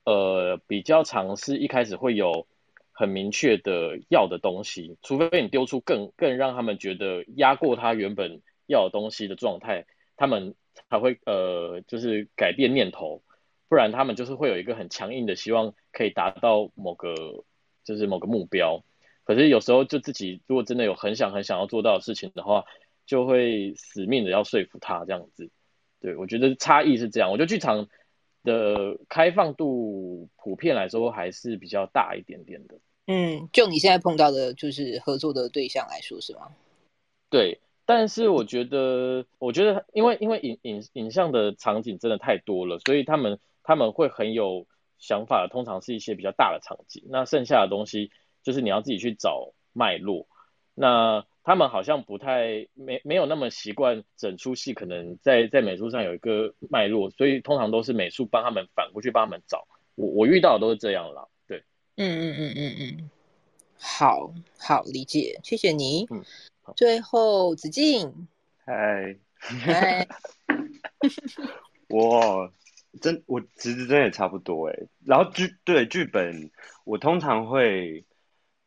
[0.05, 2.47] 呃，比较尝试一开始会有
[2.93, 9.85] 很明确的要的东西，除非你丢出更更让他们觉得压过他原本要的东西的状态，
[10.17, 10.55] 他们。
[10.89, 13.23] 才会呃，就是改变念头，
[13.69, 17.45] 不然他们就是会有一个很强硬的希望，可以达到某个
[17.85, 18.85] 就是某个目标。
[19.25, 22.65] 可是有时候就自己如果真的有很想很想要做到的事情的话，
[23.07, 25.51] 就会死命的要说服他这样子。
[26.01, 27.31] 对，我觉得差异是这样。
[27.31, 27.89] 我觉得剧场
[28.45, 32.79] 的开放度普遍来说还是比较大一点点的。
[33.09, 36.55] 嗯，就你现在碰到的就是合作的对象来说是吗？
[37.29, 37.59] 对。
[37.87, 44.67] 但是我觉得，我觉得，因为因为影影影像的场景真的太多了，所以他们他们会很有
[44.99, 47.05] 想法的，通常是一些比较大的场景。
[47.09, 48.11] 那剩下的东西
[48.43, 50.27] 就是你要自己去找脉络。
[50.75, 59.65] 那他们好像不太没没有那么习惯整出戏，可能在在美术上有一个脉络，所以通常都是美术帮他们反过去帮他们找。
[59.95, 61.63] 我我遇到的都是这样啦，对，
[61.97, 63.11] 嗯嗯嗯嗯嗯，
[63.79, 66.07] 好好理解，谢谢你。
[66.11, 66.23] 嗯。
[66.75, 68.27] 最后，子敬，
[68.65, 70.09] 嗨，嗨，
[71.89, 72.53] 我
[73.01, 74.75] 真我其实真的也差不多哎。
[75.05, 76.51] 然后剧对剧本，
[76.85, 78.05] 我通常会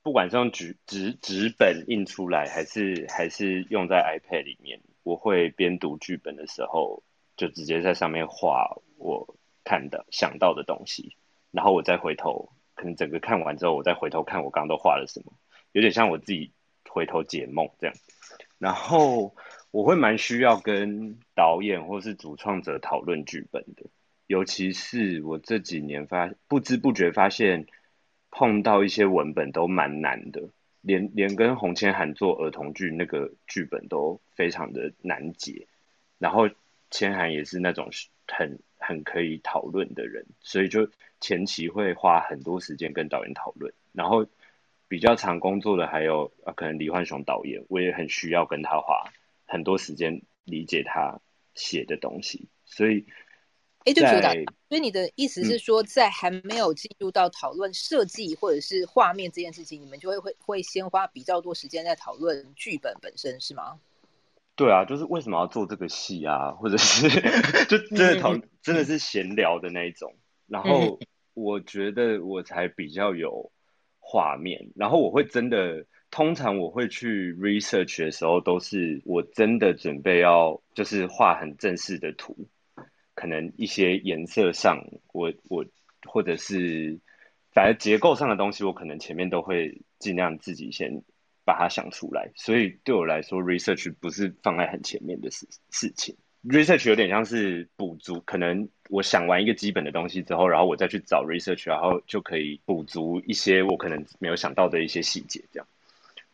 [0.01, 7.03] 不管是用纸纸纸本印出来，还是还是用在 iPad 里面，我会边读剧本的时候，
[7.35, 11.17] 就直接在上面画我看的想到的东西，
[11.51, 15.33] 然后我再回头，可能整个看完之后，我再回头看我刚刚都画了什么，
[15.73, 16.53] 有点像我自己。
[16.89, 17.95] 回头解梦这样，
[18.57, 19.35] 然后
[19.71, 23.85] 我会蛮需要跟导演或是主创者讨论剧本的，
[24.27, 27.67] 尤其是我这几年发不知不觉发现
[28.31, 30.49] 碰到一些文本都蛮难的，
[30.81, 35.67] 连连跟洪千涵做儿童剧那个剧本都非常的难解，
[36.17, 36.49] 然后
[36.91, 37.89] 千涵也是那种
[38.27, 40.89] 很很可以讨论的人，所以就
[41.21, 44.25] 前期会花很多时间跟导演讨论，然后
[44.89, 49.09] 比较常工作的还有啊，可能李焕雄导演，我也很需要跟他花
[49.45, 51.21] 很多时间理解他
[51.55, 53.05] 写的东西，所以。
[53.85, 63.79] 哎，对不起，所以你的意思是说，在还没有进入到讨论设计或者是画面这件事情，嗯、你们就会会会先花比较多时间在讨论剧本本身，是吗？
[64.57, 67.07] 对啊，就是为什么要做这个戏啊，或者是
[67.69, 70.13] 就真的讨、嗯、真的是闲聊的那一种。
[70.45, 70.99] 然后
[71.33, 73.49] 我觉得我才比较有
[74.11, 82.35] 画面，然后我会真的，通常我会去 research 的时候，都是我真的准备要就是画很正式的图。
[83.13, 85.63] 可能一些颜色上，我我
[86.07, 86.99] 或者是
[87.51, 91.03] 反正结构上的东西，我可能前面都会尽量自己先
[91.45, 92.31] 把它想出来。
[92.35, 96.17] 所以对我来说，research 不是放在很前面的事事情。
[96.43, 105.43] Research 有点像是补足，可能我想完一个基本的东西之后，然后我再去找 research，然后就可以补足一些我可能没有想到的一些细节。
[105.51, 105.67] 这样，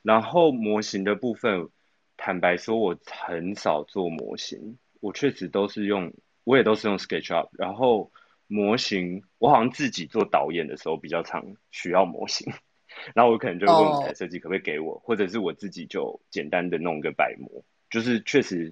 [0.01, 1.69] 然后模型的部分，
[2.17, 6.13] 坦白说，我很少做模型，我确实都是用。
[6.45, 8.11] 我也都是用 SketchUp，然后
[8.45, 12.53] 模型我好像自己做导演的时候比较常需要模型，
[13.15, 15.01] 然后我可能就问舞台设计可不可以给我，oh.
[15.01, 17.63] 或者是我自己就简单的弄个白模。
[17.89, 18.71] 就是确实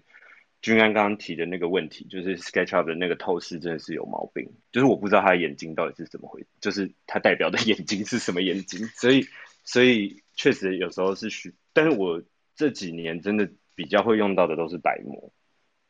[0.64, 9.28] 君安刚刚提的那个问题，就是 SketchUp 的那个透视真的是有毛病，就是我不知道他的眼睛到底是怎么回，就是他代表的眼睛是什么眼睛，所以
[9.64, 12.24] 所以确实有时候是需，但是我
[12.56, 15.32] 这几年真的比较会用到的都是白模，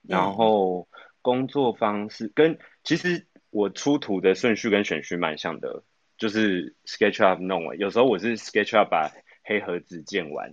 [0.01, 0.89] 然后。
[1.23, 5.85] 工作方式跟其实我出图的顺序跟选序蛮像的，
[6.17, 9.09] 就是 SketchUp 弄完，有时候我是 SketchUp 把
[9.45, 10.49] 黑盒子建完，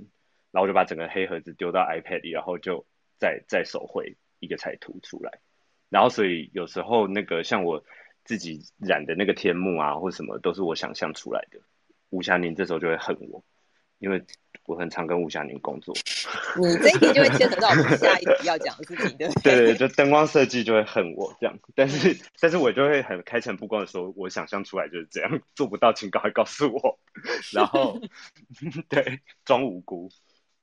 [0.53, 2.87] 然后我就把整个黑盒子丢到 iPad 里，然后就
[3.21, 5.39] 再再手绘一个彩图出来。
[5.89, 7.85] 然后所以有时候那个像我
[8.25, 11.61] 自己染的那个天幕啊，或什么都是我想象出来的。
[12.09, 13.45] 吴霞宁这时候就会恨我，
[13.99, 14.25] 因为。
[14.67, 15.93] 我很常跟吴霞宁工作，
[16.57, 19.57] 你这一题就会牵扯到我们下一题要讲的事情，对不对？
[19.57, 27.01] 对 对，就灯光设计就会恨我这样，但是但是我就会很开诚布公的说，我想象出来就是这样，做不到请赶快告诉我。
[27.53, 28.01] 然后
[28.89, 30.09] 对，装无辜。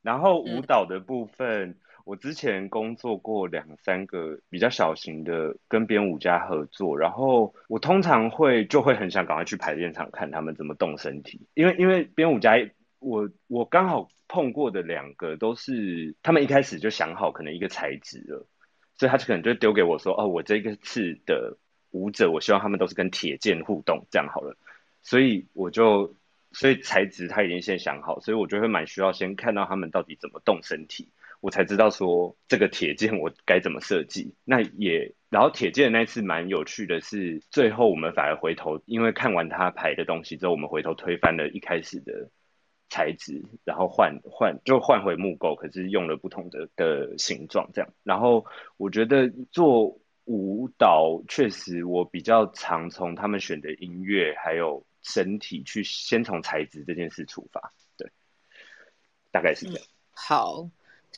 [0.01, 12.57] 然后舞蹈的部分，嗯、我之前工作过两三个比较小型的跟编舞家合作，然后我通常会就会很想赶快去排练场看他们怎么动身体，因为因为编舞家。
[12.99, 18.47] 我我刚好碰过的两个都是，他们一开始就想好可能一个材质了，
[18.95, 21.57] 所以他就可能就丢给我说，哦，我这个次的
[21.91, 24.57] 舞者，我希望他们都是跟铁剑互动，这样好了。
[25.03, 26.15] 所以我就，
[26.53, 34.33] 所以材质他已经先想好，所以我就会蛮需要先看到他们到底怎么动身体，我才知道说这个铁件我该怎么设计。
[34.43, 42.29] 那也，然后铁剑那次蛮有趣的是，最后我们反而回头，因为看完他排的东西之后，我们回头推翻了一开始的。
[42.89, 47.93] 材质，然后换换就换回木构，可是用了不同的的形状这样。
[48.01, 48.45] 然后
[48.77, 57.73] 我觉得做舞蹈确实，我比较常从他们选的音乐还有身体去先从材质这件事出发。
[57.97, 58.09] 对，
[59.31, 59.85] 大概是这样。
[60.11, 60.69] 好，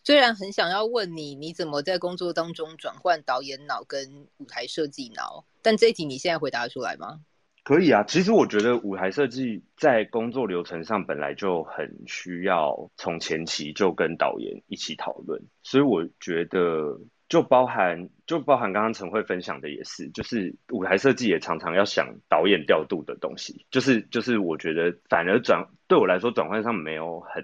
[0.03, 7.21] 虽然很想要问你，你怎么在工作当中转换导演脑跟舞台设计脑，但这一题你现在回答出来吗？
[7.63, 27.43] 可以啊，其实我觉得舞台设计在工作流程上本来就很需要从前期就跟导演一起讨论，所以我觉得就包含就包含刚刚陈慧分享的也是，就是舞台设计也常常要想导演调度的东西，就是就是我觉得反而转对我来说转换上没有很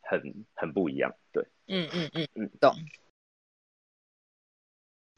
[0.00, 0.22] 很
[0.54, 2.74] 很不一样，对，嗯嗯嗯嗯，懂。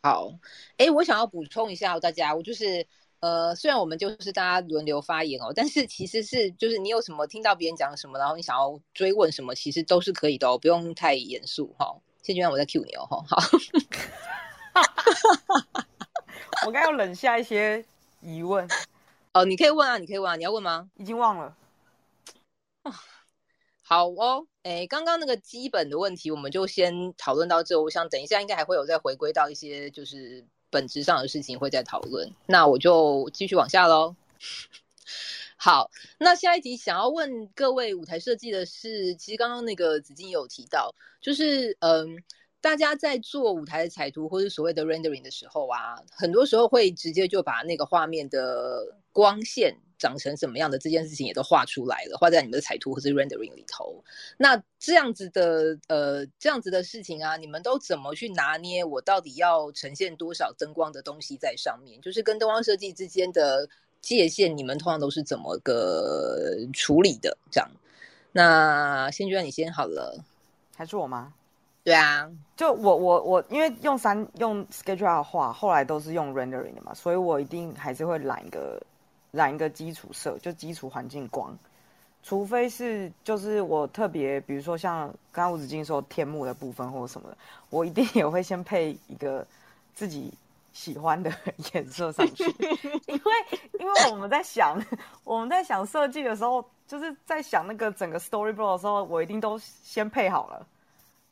[0.02, 0.32] 好，
[0.76, 2.84] 哎，我想要补充一下大家，我就是。
[3.20, 12.00] 呃，虽然我们就是大家轮流发言哦，但是其实是就是你有什么听到别人讲什么，然后你想要追问什么，其实都是可以的哦，不用太严肃哈。
[12.22, 13.26] 谢君安，我在 cue 你哦，好。
[16.64, 17.84] 我刚要冷下一些
[18.20, 18.68] 疑问
[19.32, 20.88] 哦，你可以问啊，你可以问啊，你要问吗？
[20.94, 21.56] 已经忘了。
[23.82, 27.80] 好哦，哎，刚刚那个基本的问题，我们就先讨论到这。
[27.80, 30.44] 我想等一下应该还会有再回归到一些就是。
[30.70, 34.14] 本质上的事情会再讨论，那我就继续往下喽。
[35.56, 42.22] 好，那下一题想要问各位舞台设计的是，其实刚刚那个子金有提到，就是嗯，
[42.60, 54.02] 大家在做舞台的彩图或是所谓的 rendering 的时候啊，很多时候会直接就把那个画面的光线长成什么样的这件事情也都画出来了，画在你们的彩图或是 rendering 里头。
[54.36, 58.84] 那这样子的呃这样子的事情啊，你们都怎么去拿捏？
[58.84, 62.00] 我到底要呈现多少灯光的东西在上面？
[62.00, 63.68] 就是跟灯光设计之间的
[64.00, 67.36] 界限，你们通常都是怎么个处理的？
[67.50, 67.68] 这样。
[68.30, 70.22] 那先就让你先好了，
[70.76, 71.34] 还是我吗？
[71.82, 78.78] 对啊，就我我我，因为用三用 SketchUp 画，后来都是用 rendering 的嘛，所以我一定还是会揽一个
[79.30, 81.56] 染一个基础色，就基础环境光。
[82.22, 87.38] 除非是就是我特别，比如说像刚刚吴子敬说天幕的部分或者什么的，
[87.70, 89.46] 我一定也会先配一个
[89.94, 90.32] 自己
[90.72, 91.32] 喜欢的
[91.72, 92.44] 颜色上去，
[93.06, 93.32] 因为
[93.78, 94.82] 因为我们在想
[95.24, 100.66] 我们在想设计的时候，就是在想那个整个 storyboard 的时候，我一定都先配好了。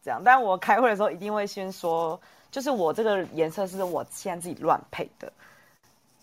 [0.03, 2.19] 这样，但我开会的时候一定会先说，
[2.51, 5.31] 就是我这个颜色是我现在自己乱配的，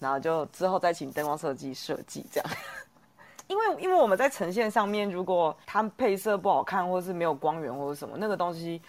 [0.04, 2.50] 然后就之后再请灯光设计设计这样。
[3.48, 8.82] 因为因为我们在呈现上面，如果它配色不好看，或是没有光源或者什么，那个东西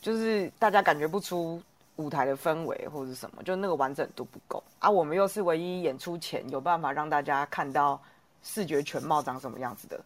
[0.00, 1.60] 就是大家感觉不出
[1.96, 4.90] 舞台的氛围或者是什么，就那个完整度不够啊。
[4.90, 8.00] 我们又是唯一演出前有办法让大家看到
[8.42, 10.00] 视觉全貌长什么样子的，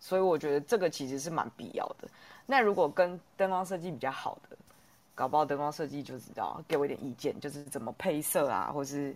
[0.00, 2.08] 所以我觉得这个其实是蛮必要的。
[2.46, 4.56] 那如果跟灯光设计比较好的，
[5.14, 9.14] 搞不好灯光设计就知道给我一点意见，就是怎么配色啊，或是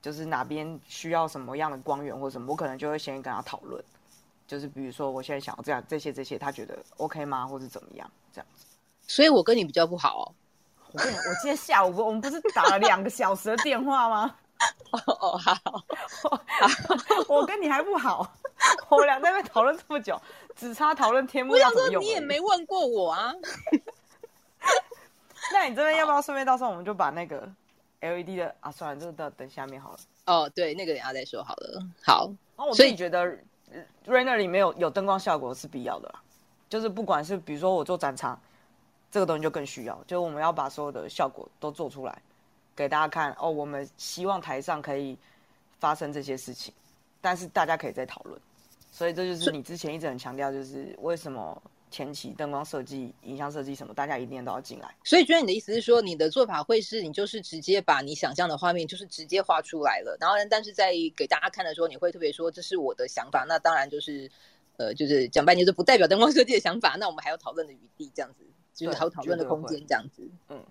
[0.00, 3.82] 就是哪边需要什么样的光源或什么，我可能就会先跟他讨论。
[4.46, 7.46] 就是比如说我现在想要这样这些这些，他觉得 OK 吗？
[7.46, 8.64] 或者怎么样这样子？
[9.06, 10.32] 所以我跟你比较不好哦。
[10.92, 14.34] 我跟你，我今天下午我们不是打了两个小时的电话吗？
[14.90, 15.54] 哦哦好，
[17.28, 18.32] 我跟你还不好，
[18.88, 20.20] 我俩在那边讨论这么久。
[20.56, 22.02] 只差讨论天幕要怎么用。
[22.02, 23.32] 你也没问过我啊。
[25.52, 27.48] 那你这边要不要顺便到时候我们就把那个
[28.00, 29.98] LED 的啊，算了，这个等等下面好了。
[30.26, 31.82] 哦，对，那个等下再说好了。
[32.04, 33.24] 好，哦、我所以觉得
[34.06, 36.22] render 里面有有灯光效果是必要的啦。
[36.68, 38.38] 就是不管是比如说我做展场，
[39.10, 42.20] 这个东西就更需要，就是我们要把所有的效果都做出来
[42.76, 43.34] 给大家看。
[43.38, 45.16] 哦，我们希望台上可以
[45.78, 46.74] 发生这些事情，
[47.20, 48.38] 但是大家可以再讨论。
[48.92, 54.94] 所以这就是你之前一直很强调，就是为什么前期灯光设计、影像设计什么，大家一定都要进来。
[55.04, 60.16] 所以，觉得你的意思是说，你的做法会是你就是直接把你想象的画面，就是直接画出来了。
[60.20, 63.44] 然后，但是在给大家看的时候，你会特别说这是我的想法。
[63.48, 64.30] 那当然就是，
[64.76, 66.96] 呃，就是讲半天就是不代表灯光设计的想法。
[66.98, 70.28] 那我们还有讨论的余地，这样子就是还有讨论的空间，这样子。
[70.48, 70.64] 嗯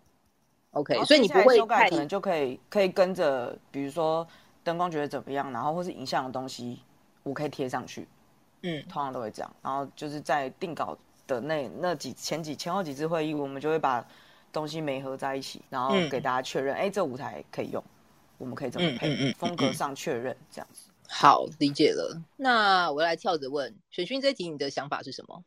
[0.72, 1.04] ，OK。
[1.06, 4.28] 所以你不会可能就可以可以跟着，比如说
[4.64, 6.82] 灯光觉得怎么样，然后或是影像的东西。
[7.24, 8.08] 我可以贴上去，
[8.62, 9.56] 嗯，通常都会这样。
[9.62, 14.04] 然后就是在定稿的那那几前几前后几次会议，我们就会把
[14.52, 17.84] 东西没合在一起，然后给大家确认，哎、嗯，这舞台可以用，
[18.38, 20.90] 我们可以怎么配，嗯嗯嗯、风格上确认这样子。
[21.08, 22.20] 好，理解了。
[22.38, 25.44] 那我来跳着问，选勋这题你的想法是什么？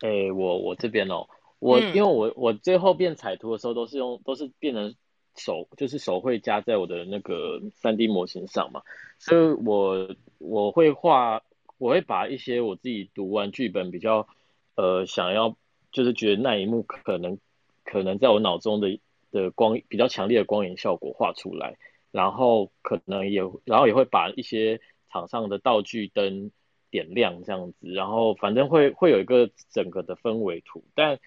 [0.00, 1.26] 哎、欸，我我这边哦，
[1.58, 4.94] 我、嗯、因为我我最后变彩图的时候都是用都是变成
[5.36, 8.82] 手，就是手绘加在我的那个三 D 模型上嘛，
[9.18, 10.14] 所以我。
[10.38, 11.40] 我会画，
[11.78, 14.28] 我会把一些我自己读完剧本比较，
[14.76, 15.56] 呃，想要
[15.92, 17.38] 就是觉得那一幕可能
[17.84, 18.98] 可能在我脑中的
[19.30, 21.76] 的光比较强烈的光影效果画出来，
[22.10, 26.50] 然后可能也然后也会把一些场上的道具灯
[26.90, 31.18] 点亮这样子，然后反正会会有一个整个的氛围图，但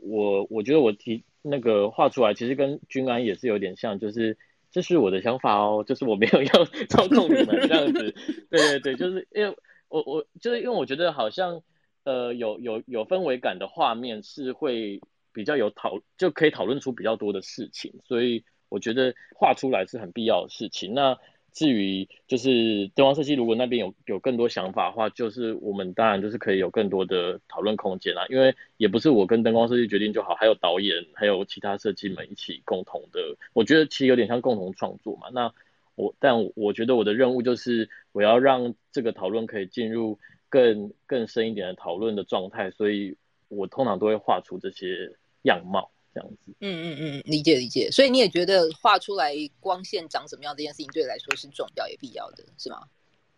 [0.00, 4.38] 我我觉得我提那个画出来其实跟君安也是有点像，就是。
[4.74, 8.14] 这是我的想法哦，就是我没有要 操控你们这样子，
[8.48, 9.54] 对对对，就是因为
[9.90, 11.60] 我我就是因为我觉得好像
[12.04, 15.00] 呃有有有氛围感的画面是会
[15.32, 20.94] 比较有讨就可以讨论出比较多的事情，所以我觉得画出来是很必要的事情。
[20.94, 21.18] 那
[21.52, 28.24] 至于就是灯光设计，如果那边有有更多想法的话，就是我们当然就是可以有更多的讨论空间啦。
[28.30, 33.36] 因为也不是我跟灯光设计决定就好，还有导演，还有其他设计们一起共同的。
[33.52, 35.28] 我觉得其实有点像共同创作嘛。
[35.30, 35.52] 那
[35.94, 40.18] 我但我觉得我的任务就是我要让这个讨论可以进入
[40.52, 43.16] 更更深一点的讨论的状态，所以
[43.48, 45.10] 我通常都会画出这些
[45.44, 45.90] 样貌。
[46.14, 47.90] 这样子，嗯嗯嗯，理解理解。
[47.90, 52.82] 所以你也觉得画出来光线长什么样这件事情对你来说是重要也必要的，是吗？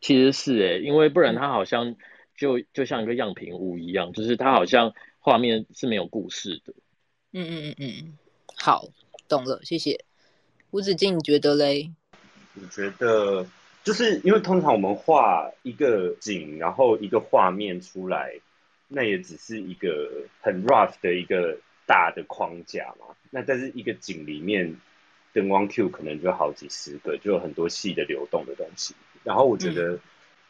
[0.00, 1.94] 其实是诶，因为不然它好像
[2.36, 6.74] 就就像一个样品屋一样，就是它好像画面是没有故事的。
[7.32, 8.18] 嗯嗯嗯嗯，
[8.56, 8.88] 好，
[9.28, 10.04] 懂了，谢谢。
[10.72, 11.92] 吴子敬，你觉得嘞？
[12.60, 13.46] 我觉得
[13.84, 18.40] 就是因为通常我们画一个景，然后一个画面出来，
[18.88, 20.10] 那也只是一个
[20.40, 21.56] 很 rough 的一个。
[21.86, 24.80] 大的框架嘛，那但是一个景里面，
[25.34, 28.94] 灯光 Q 可能就好几十个，就有很多细的流动的东西。
[29.22, 29.98] 然后我觉得，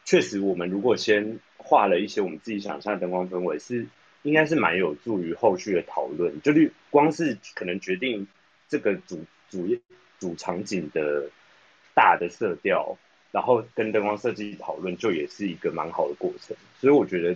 [0.05, 3.85] 确实我们如果先画了一些我们自己想象的灯光氛围，是
[4.23, 6.41] 应该是蛮有助于后续的讨论。
[6.41, 8.25] 就是光是可能决定
[8.69, 9.77] 这个主主
[10.21, 11.29] 主场景的
[11.93, 12.97] 大的色调，
[13.35, 16.55] 然后跟灯光设计讨论，就也是一个蛮好的过程。
[16.79, 17.35] 所以我觉得。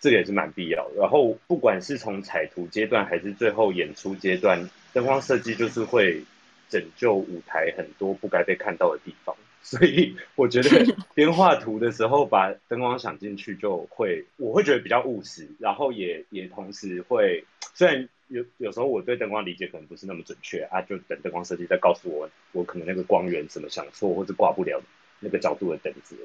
[0.00, 1.00] 这个也是蛮必要的。
[1.00, 6.22] 然后，不管是从彩图阶段还是最后演出阶段，灯光设计就是会
[6.68, 9.34] 拯救舞台很多不该被看到的地方。
[9.60, 10.70] 所以，我觉得
[11.16, 15.48] 边画图的时候把灯光想进去，就会我会觉得比较务实。
[15.58, 24.80] 然后也也同时会，虽然有有时候我对灯光理解可能不是那么准确啊，就等灯光设计再告诉我，我可能那个光源怎么想错，或者挂不了
[25.20, 26.16] 那个角度的等级，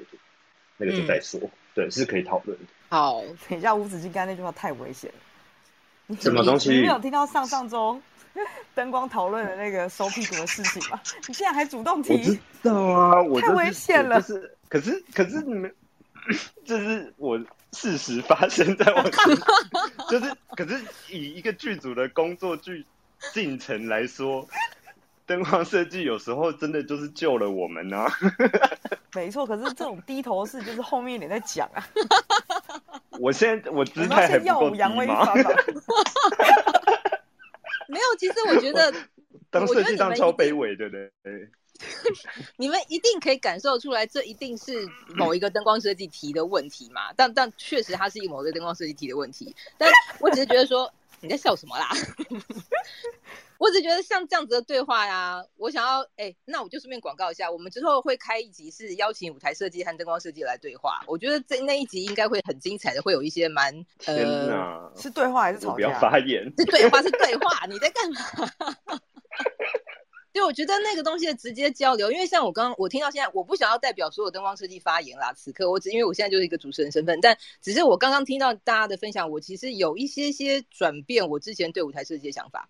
[0.76, 1.40] 那个就再说。
[1.40, 2.64] 嗯、对，是可以讨论的。
[2.88, 6.16] 好，等一下，吴子敬刚才那句话太危险了。
[6.20, 6.70] 什么东西？
[6.70, 8.00] 你没有听到上上周
[8.74, 11.00] 灯光讨论的那个收屁股的事情吗？
[11.26, 12.12] 你现在还主动提？
[12.12, 14.20] 我知道啊，我、就是、太危险了。
[14.22, 15.74] 是，可是，可是你们，
[16.64, 17.38] 这是我
[17.72, 19.02] 事实发生在我
[20.10, 20.80] 就是，可是
[21.10, 22.84] 以一个剧组的工作剧
[23.32, 24.46] 进程来说。
[25.26, 28.12] 灯光设计有时候真的就是救了我们呢、啊。
[29.14, 31.86] 没错，可是这种低头式就是后面一点在讲啊。
[33.20, 34.94] 我现在我姿态还不够低吗？
[37.86, 38.92] 没有，其实我觉得
[39.50, 41.08] 当设计当超卑微的呢。
[42.56, 47.12] 你们一定可以感受出来，这一定是某一个灯光设计提的问题嘛？
[47.16, 49.54] 但但确实它是一个某个灯光设计提的问题。
[49.76, 50.92] 但我只是觉得说，
[51.24, 51.88] 你在笑什么啦？
[53.58, 61.02] 我只觉得像这样子的对话呀、啊，我想要哎、欸，那我就顺便广告一下，我们之后会开一集是邀请舞台设计和灯光设计来对话。
[61.06, 63.72] 我觉得这那一集应该会很精彩的，会有一些蛮
[64.06, 65.74] 呃，是对话还是吵架？
[65.74, 68.76] 不要发言，是对话是对话，你在干嘛？
[70.34, 75.32] 就我觉得那个东西的直接交流，因为像我刚刚我听到现在，我不想要代表所有灯光设计发言啦。
[75.32, 82.68] 此刻我只因为我现在就是一个主持人身份，但只是我刚刚听到大家的分享，我其实有一些些转变我之前对舞台设计的想法。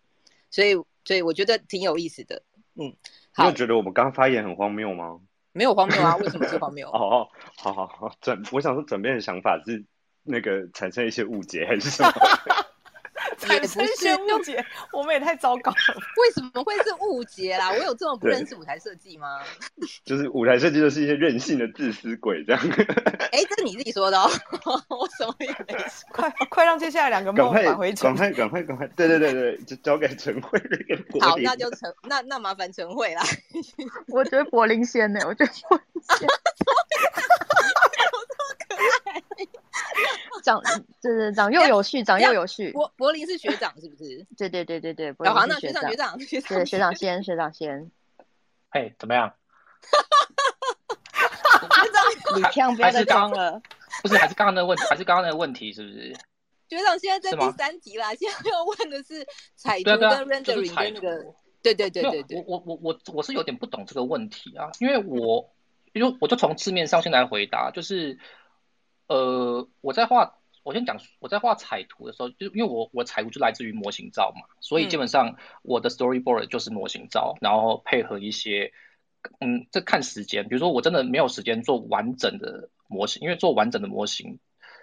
[0.51, 2.43] 所以，所以我觉得挺有意思的。
[2.75, 2.95] 嗯，
[3.39, 5.19] 你有觉得我们刚刚发言很荒谬吗？
[5.53, 6.87] 没有荒谬啊，为什么是荒谬？
[6.93, 9.85] 哦，好好好，转，我想说转变的想法是
[10.23, 12.13] 那个产生一些误解还是什么？
[13.61, 15.77] 产生一些误解，我们也太糟糕了。
[16.23, 17.71] 为什么会是误解啦？
[17.73, 19.41] 我有这么不认识舞台设计吗？
[20.05, 22.63] 就是舞台设计就是一些任性的自私鬼这样。
[23.33, 24.31] 哎、欸，这是你自己说的哦，
[24.89, 26.09] 我什么也没说。
[26.13, 31.21] 快快让接下来两个梦返回程，赶快赶快赶快，对对对对，就交给陈慧那个。
[31.21, 33.23] 好，那就陈那那麻烦陈慧啦。
[34.09, 36.29] 我觉得柏林先呢，我觉得柏林先。
[40.45, 40.63] 长，
[41.03, 42.71] 就是长幼有序，长幼有序。
[42.73, 44.27] 柏柏林是学长是不是？
[44.37, 45.13] 对对对对对。
[45.27, 47.91] 好，那学长学长学长，学长先，学长先。
[48.71, 49.35] 哎，怎么样？
[52.37, 53.61] 你枪不要再装了。
[54.03, 56.15] 不是，还是刚刚那个问题，还是刚刚那个问题，是不是？
[56.69, 61.25] 学长现在在第三题啦，现在要问的是彩图跟 rendering 跟那个。
[61.63, 62.45] 对对对对对。
[62.47, 65.55] 我我我我我是有点不懂这个问题啊，因为我，
[65.93, 68.19] 因为我就从字面上先来回答，就是。
[69.07, 78.73] 呃，我在画，我先讲，我在画彩图的时候，就因为我我彩图就来自于模型照嘛，所以基本上我的 storyboard 就是模型照，然后配合一些，
[79.41, 84.39] 嗯，这看时间，比如说我真的没有时间做完整的模型，因为做完整的模型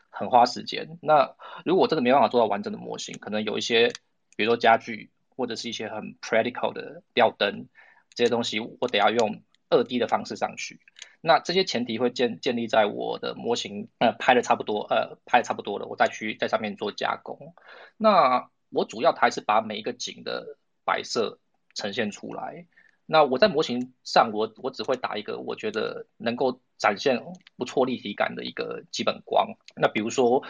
[0.10, 1.00] 很花时间。
[1.02, 3.88] 那如果我真的没办法做到完整的模型，可能有一些，
[4.36, 7.68] 比如说家具或者是一些很 practical 的吊灯
[8.14, 10.80] 这些东西，我得要用二 D 的方式上去。
[11.24, 17.54] 那这些前提会建建立在我的模型呃拍的差不多呃拍的差不多了，我再去在上面做加工。
[17.96, 21.38] 那我主要还是把每一个景的摆设
[21.76, 22.66] 呈现出来。
[23.06, 27.22] 那我在模型上我我只会打一个我觉得能够展现
[27.56, 29.48] 不错立体感的一个基本光。
[29.76, 30.44] 那比如说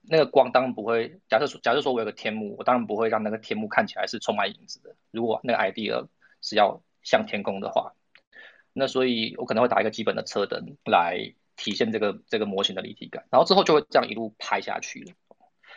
[0.00, 4.94] 那个光当然不会，假设假设说我有个天幕，我当然不会让那个天幕看起来是充满影子的。
[5.10, 6.06] 如果那个 idea
[6.40, 7.94] 是要像天空的话。
[8.76, 15.12] 那所以，我可能会打一个基本的车灯来体现这个这个模型的立体感，然后之后就会这样一路拍下去了。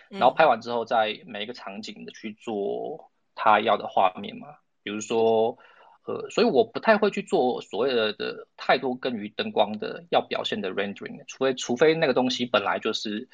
[0.10, 4.48] 然后拍完之后，在每一个场景的去做他要的画面嘛，
[4.82, 5.60] 比如说，
[6.06, 13.30] 呃，所以我不太会去做所谓的的太多跟于灯光的要表现的 rendering，除非除非那个东西本来就是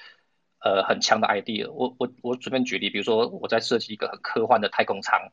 [0.59, 1.71] 呃很强的 idea。
[1.71, 5.31] 我我我随便举例，比如说我在设计一个很科幻的太空舱，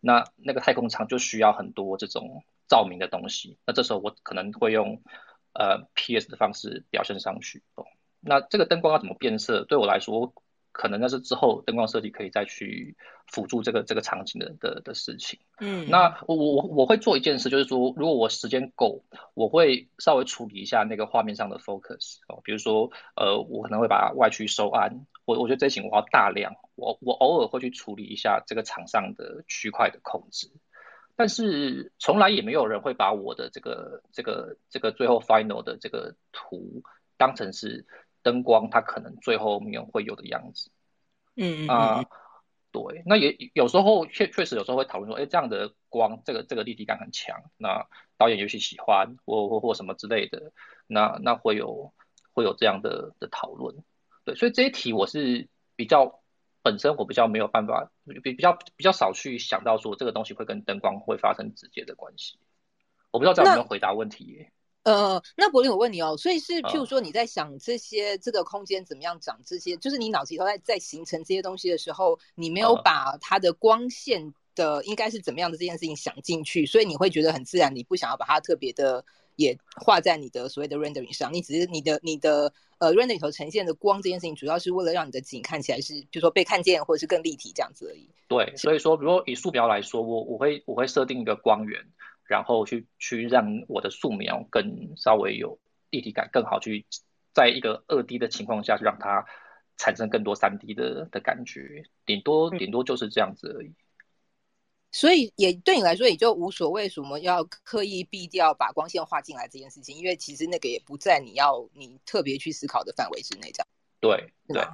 [0.00, 2.44] 那那个太空舱就需要很多这种。
[2.74, 5.00] 照明的东西，那这时候我可能会用
[5.52, 7.62] 呃 PS 的方式表现上去。
[7.76, 7.86] 哦，
[8.18, 9.64] 那这个灯光要怎么变色？
[9.64, 10.34] 对我来说，
[10.72, 12.96] 可能那是之后灯光设计可以再去
[13.28, 15.38] 辅助这个这个场景的的的事情。
[15.60, 19.04] 嗯，那我我我会做一件事，就是说，如果我时间够，
[19.34, 25.06] 我会稍微处理一下那个画面上的 focus 哦，比如说呃，我可能会把外区收暗。
[25.26, 30.50] 我我觉得这型我要大量，我我偶尔会去处理一下这个场上的区块的控制。
[31.16, 36.82] 但是从来也没有人会把我的这个这个这个最后 final 的这个图
[37.16, 37.86] 当成是
[38.22, 40.70] 灯光，它可能最后面会有的样子。
[41.36, 42.06] 嗯啊、呃，
[42.72, 47.86] 对，那也有时候确确实有时候会讨论说，哎，这样的光，这个这个立体感很强，那
[48.18, 50.52] 导演尤其喜欢，或或或什么之类的，
[50.86, 51.94] 那那会有
[52.32, 53.76] 会有这样的的讨论。
[54.24, 56.20] 对，所以这一题我是比较。
[56.64, 62.38] 本身我比较没有办法，比比较比较少去想到说这个东西会跟灯光会发生直接的关系。
[63.10, 64.50] 我不知道这样有没有回答问题耶？
[64.84, 79.04] 呃，那柏林我问你哦，所以是譬如说你在想这些、呃、这个空间怎么样长这些，就是你脑子里头在在形成这些东西的时候，你没有把它的光线的应该是怎么样的这件事情想进去，所以你会觉得很自然，你不想要把它特别的。
[79.36, 88.08] 也画在你的所谓的 rendering 上，你只是你的你的呃 rendering 里头呈现的光这件事情，主要是为了让你的景看起来是，比如说被看见或者是更立体这样子而已。
[88.28, 91.84] 对，所以说，如果以素描来说，我我会我会设定一个光源，
[92.24, 95.58] 然后去去让我的素描更稍微有
[95.90, 96.86] 立体感，更好去
[97.32, 99.26] 在一个二 D 的情况下去让它
[99.76, 103.74] 产生更多三 D 的的感觉，顶多顶多就是这样子而已。
[104.94, 113.66] 所以也对你来说也就无所谓什么要刻意避掉把光线画进来这件事情，因为其实那个也不在你要你特别去思考的范围之内，这样。
[113.98, 114.64] 对对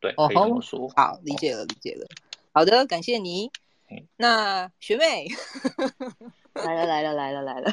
[0.00, 0.88] 对，可以这么说。
[0.96, 2.06] 好，理解了，理解了。
[2.52, 3.50] 好的，感谢你。
[3.90, 5.28] 嗯、那学妹
[6.54, 7.70] 来了来了来了来了。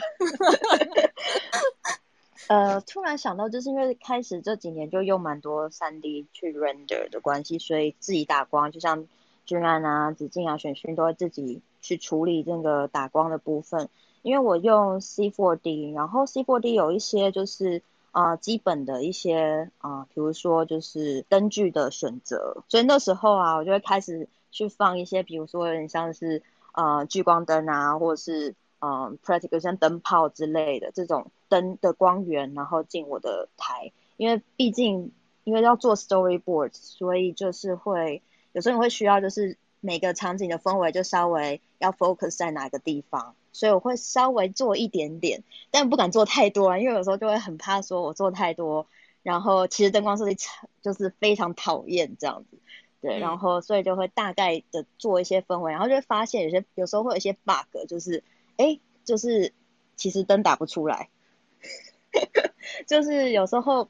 [2.48, 9.08] 呃，突然想到，就是因为开始这几年就用蛮多三 D 去 render 的关系，所以自己打光，就像
[9.48, 11.64] 君安啊、子敬啊、选勋都会自己。
[11.80, 13.88] 去处理这个打光的部分，
[14.22, 17.82] 因为我用 C4D，然后 C4D 有一些就是
[18.12, 26.44] 啊、呃、基本的一些啊、呃，比如说就是灯具的选择，所以那时候啊，我就会开始去放一些，比如说有点像是
[26.74, 35.14] 啊、呃、聚光灯啊，或者是嗯、呃、practical 像灯泡之类的这种灯的光源，然后进我的台，因为毕竟
[35.46, 38.22] 因为要做 storyboard，所以就是会
[38.58, 39.56] 有时候你会需要就是。
[39.80, 48.88] 每个场景的氛围就稍微要 focus 在哪个地方，所以我会稍微做一点点，但不敢做太多啊，因为有时候就会很怕说我做太多，
[49.22, 50.48] 然后其实灯光设计
[50.82, 52.58] 就是非常讨厌这样子，
[53.02, 58.24] 对，然后所以就会大概的做一些氛围，然后就会发现有些有时候会有一些 bug，就是
[58.58, 59.54] 哎，就是
[59.96, 61.10] 其实灯打不出来，
[62.88, 63.90] 就是有时候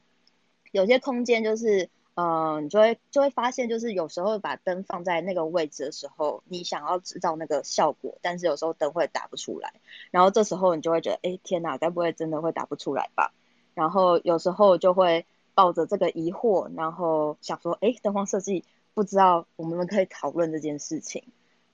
[0.70, 1.88] 有些空间就是。
[2.20, 9.74] 嗯，你就会就会发现，就是有时候把灯放在那个位置的时候，你想要制造那个效果，但是有时候灯会打不出来，
[10.10, 13.32] 然后这时候你就会觉得，哎，天哪，该不会真的会打不出来吧？
[13.72, 18.64] 然后有时候就会抱着这个疑惑，然后想说，哎，灯光设计
[18.94, 21.22] 不知道我们可以讨论这件事情。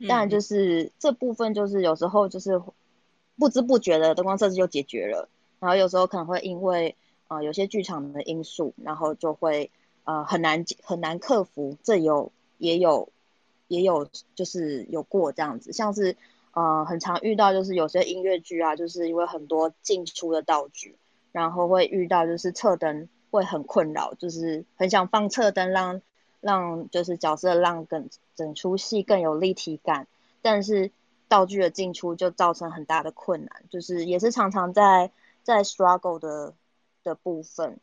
[0.07, 2.61] 当然，就是这部分就是有时候就是
[3.39, 5.27] 不知不觉的灯光设计就解决了，
[5.59, 6.97] 然后有时候可能会因为
[7.29, 9.71] 啊、呃、有些剧场的因素，然后就会。
[10.05, 13.09] 呃，很难很难克服，这有也有
[13.69, 16.17] 也有就是有过这样子，像是
[16.53, 20.97] 呃很常遇到就是有些音乐剧啊，就是因为很多进出的道具，
[21.33, 26.03] 然后会遇到就是侧灯会很困扰，就是很想放侧灯让
[26.41, 30.07] 让就是角色让更整出戏更有立体感，
[30.43, 30.91] 但是
[31.29, 35.11] 道具的进出就造成很大的困难，就是也是常常在
[35.43, 36.53] 在 struggle 的
[37.03, 37.79] 的部分。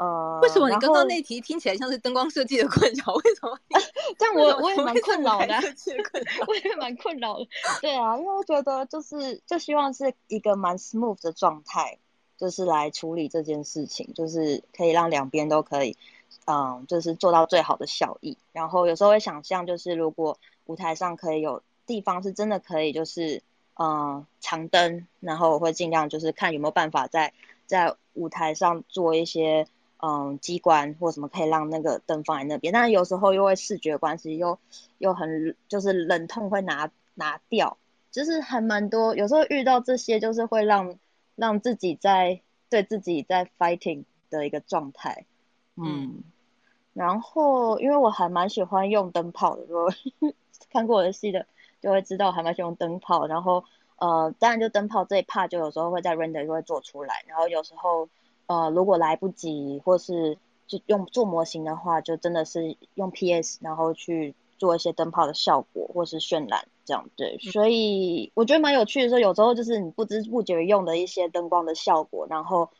[0.00, 3.12] 呃，为什么你刚刚那题听起来像是灯光设计的困扰？
[3.12, 3.58] 为什么？
[4.16, 5.54] 但我我也蛮困扰的，
[6.48, 7.46] 我也蛮困扰的。
[7.82, 11.98] 对啊，因为我觉得就是就希望是一个蛮 smooth 的状态，
[12.38, 15.98] 就是来处理这件事情，就是可以让两边都可以，
[16.46, 18.38] 嗯，就是做到最好的效益。
[18.52, 23.42] 然后有时候会想象，就是如果舞台上可以有地方是真的可以，就是
[23.74, 27.34] 嗯长灯，然后我会尽量就是看有没有办法在
[27.66, 29.66] 在舞台上做一些。
[30.02, 34.58] 嗯，机关或什么可以让那个灯放在那边，但是有时候又会视觉关系，又
[34.96, 37.76] 又很就是冷痛会拿拿掉，
[38.10, 39.14] 就是还蛮多。
[39.14, 40.98] 有时候遇到这些，就是会让
[41.36, 42.40] 让自己在
[42.70, 45.26] 对自己在 fighting 的一个状态。
[45.76, 46.24] 嗯，嗯，
[46.94, 49.92] 然后因为我还蛮喜欢用灯泡的，如果
[50.72, 51.44] 看过我的戏的
[51.82, 53.26] 就会知道，还蛮喜欢用灯泡。
[53.26, 53.62] 然后
[53.98, 58.08] 呃，当然就灯泡这一 part 就有时候会在 render 就会做出来，然后有时候。
[58.50, 60.36] 呃，如果来不及，或是
[60.66, 67.08] 就用做模型的话，就真的是用 PS，然后去做一些灯泡的效果或是渲染这样。
[67.14, 69.08] 对，所以我觉得蛮有趣的。
[69.08, 72.70] 说有时候就是你不知不觉用的一些灯光的效果，然后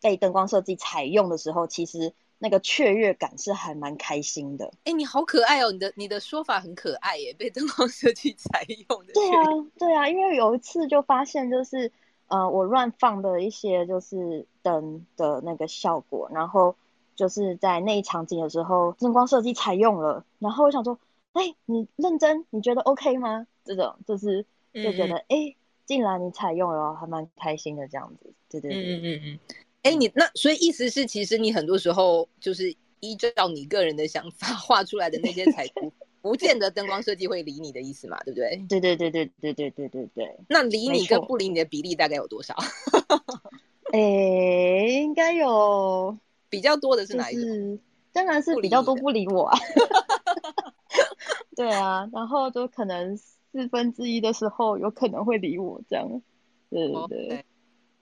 [0.00, 4.74] 被灯光设计采用的时候，其实那个雀跃感是还蛮开心的。
[4.84, 5.72] 哎，你好可爱哦！
[5.72, 9.12] 你的你的说法很可爱耶，被灯光设计采用的。
[9.12, 9.42] 对啊，
[9.76, 11.90] 对啊，因为有一次就发现就是。
[12.28, 16.74] 呃，我乱放的一些就是灯的那个效果，然后
[17.14, 20.98] 就是在那一场景的时候，灯光设计采用了，然后我想说，
[21.32, 23.46] 哎，你认真，你觉得 OK 吗？
[23.64, 25.54] 这种就是就觉得，哎、嗯，
[25.84, 29.38] 既然你采用了，还蛮开心的这样子，对对对，嗯嗯嗯，
[29.82, 35.92] 哎，你那所以意思是，其实你很多时候就是依照你个人的想法画出来的那些彩图。
[36.28, 38.56] 不见得灯光设计会理你的意思嘛，对不对？
[38.68, 40.36] 对对对对对对对对对。
[40.48, 42.54] 那理你跟不理你的比例大概有多少？
[43.92, 46.18] 哎、欸，应该有
[46.50, 47.42] 比较多的是哪一种？
[47.42, 47.78] 就是、
[48.12, 49.58] 当然是比较多不理我啊。
[51.54, 56.20] 对啊，然后就可能四分之一的时候有可能会理我这样。
[56.70, 57.44] 对对对。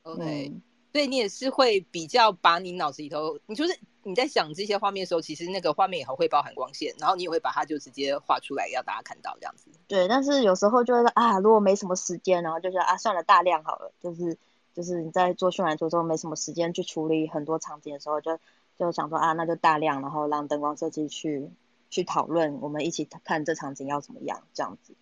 [0.03, 0.63] OK, okay.、嗯。
[0.93, 3.79] 所以你也是会比较把你脑子里头，你就是。
[4.05, 9.71] 你在想这些画面的时候，其实那个画面也会包含光线，然后你也会把它就直接画出来，让大家看到这样子。
[9.89, 13.93] 对，但是有时候就会说啊，如果没什么时间，然后就是啊，算了，大量好了。
[14.01, 14.37] 就是
[14.75, 18.39] 就是你在做渲染图之后没什么时间去处理很多场景的时候，就
[18.79, 21.49] 就想说啊，那就大量，然后让灯光设计去
[21.91, 24.95] 去讨论，我们一起看这场景要怎么样这样子。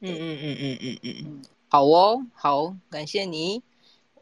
[0.00, 3.62] 嗯嗯嗯嗯嗯嗯嗯，好哦，好，感谢你。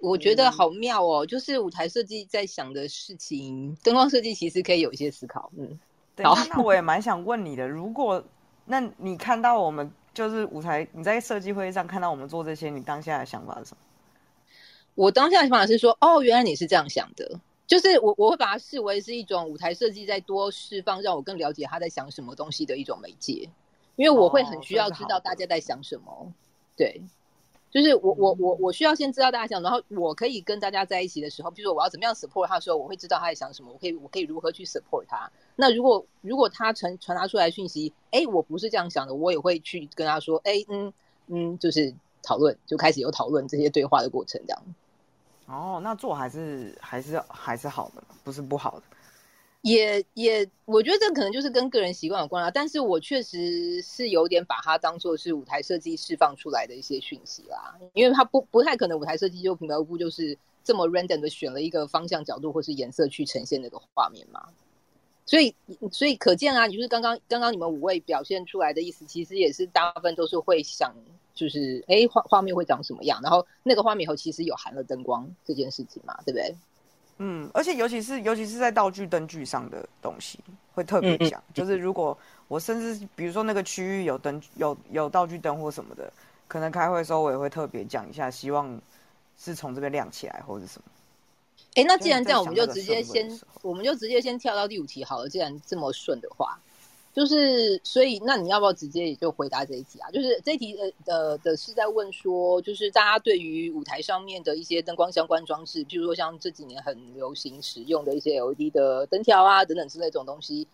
[0.01, 5.51] 我觉得好妙哦，嗯、就是舞台设计在想的事情，灯光设计其实可以有一些思考。
[5.57, 5.79] 嗯，
[6.15, 6.25] 对。
[6.25, 8.23] 好，那我也蛮 想问你的，如果
[8.67, 13.79] 那你看到我们就是舞台，你在设计会议上看到我们做这些，你当下的想法是什么？
[14.95, 23.49] 我当下的想法是说，哦，原来你是这样想的，就是我我会把它视为是一种舞台设计在多释放，让我更了解他在想什么东西的一种媒介，
[23.97, 26.13] 因为我会很需要知道大家在想什么。
[26.13, 26.33] 哦、
[26.77, 27.01] 对。
[27.71, 35.31] 就是我我我我需要先知道大家想，然后我可以跟大家在一起的时候，比如说我要怎么样 support 他的时候，我会知道他在想什么，我可以我可以如何去 support 他。
[35.55, 40.93] 那如果如果他传传达出来讯息，哎，我不是这样想的，我也会去跟他说，哎，嗯
[41.27, 44.63] 嗯，就是讨论，就开始有讨论这些对话的过程，这样。
[45.47, 48.83] 哦，那做还是还是还是好的，不是不好的。
[49.69, 52.51] 也也，我觉得这可能就是跟个人习惯有关啊。
[52.51, 64.49] 但是我确实是有点把它当做是舞台设计释放出来的一些讯息啦，因为它不不太可能舞台设计就平白无故就是这么 random 的选了一个方向、角度或是颜色去呈现那个画面嘛。
[65.27, 65.55] 所以
[65.93, 70.95] 所以可见啊，你就是刚刚刚刚你们五位表现出来的意思，其实也是大部分都是会想，
[71.35, 76.55] 就是哎画画面会长什么样，然后那个画面以后其实有含了灯光这件事情嘛，对不对？
[77.19, 80.39] 嗯，而且尤其是尤其是在道具灯具上的东西，
[80.75, 81.43] 会特别讲。
[81.53, 82.17] 就是如果
[82.47, 86.13] 我甚至比如说那个区域有灯有有道具灯或什么的，
[86.47, 88.81] 可能开会的时候我也会特别讲一下，希望
[89.37, 90.89] 是从这边亮起来或者什么。
[91.75, 95.29] 哎，那既然这样，我们就直接先我们就直接先跳到第五题好了。
[95.29, 96.59] 既然这么顺的话。
[97.13, 100.09] 就是，所以那你要不要直接也就回答这一题啊？
[100.11, 110.69] 就是这一题的的的是在问说，就是大家对于舞台上面的一些灯光相关装置，譬如说像这几年很流行使用的一些 LED 的灯条啊等等之类这种东西，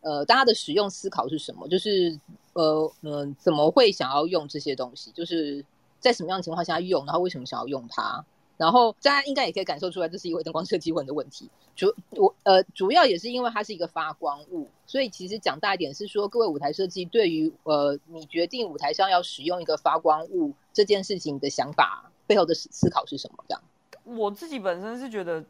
[0.00, 1.68] 呃，大家的使用思考是什么？
[1.68, 2.18] 就是
[2.54, 5.10] 呃嗯、怎么会想要用这些东西？
[5.10, 5.62] 就是
[5.98, 7.04] 在什么样的情况下用？
[7.04, 8.24] 然后为什么想要用它？
[8.60, 11.48] 然后大家应该也可以感受出来，这是一位灯光设计问的问题。
[11.74, 23.42] 主我呃，主要也是因为它是一个发光物，所以其实讲大一点是说，各位舞台设计对于呃，你决定舞台上要使用一个发光物这件事情的想法背后的思思考是什么？
[23.48, 23.62] 这样，
[24.04, 25.42] 我自己本身是觉得，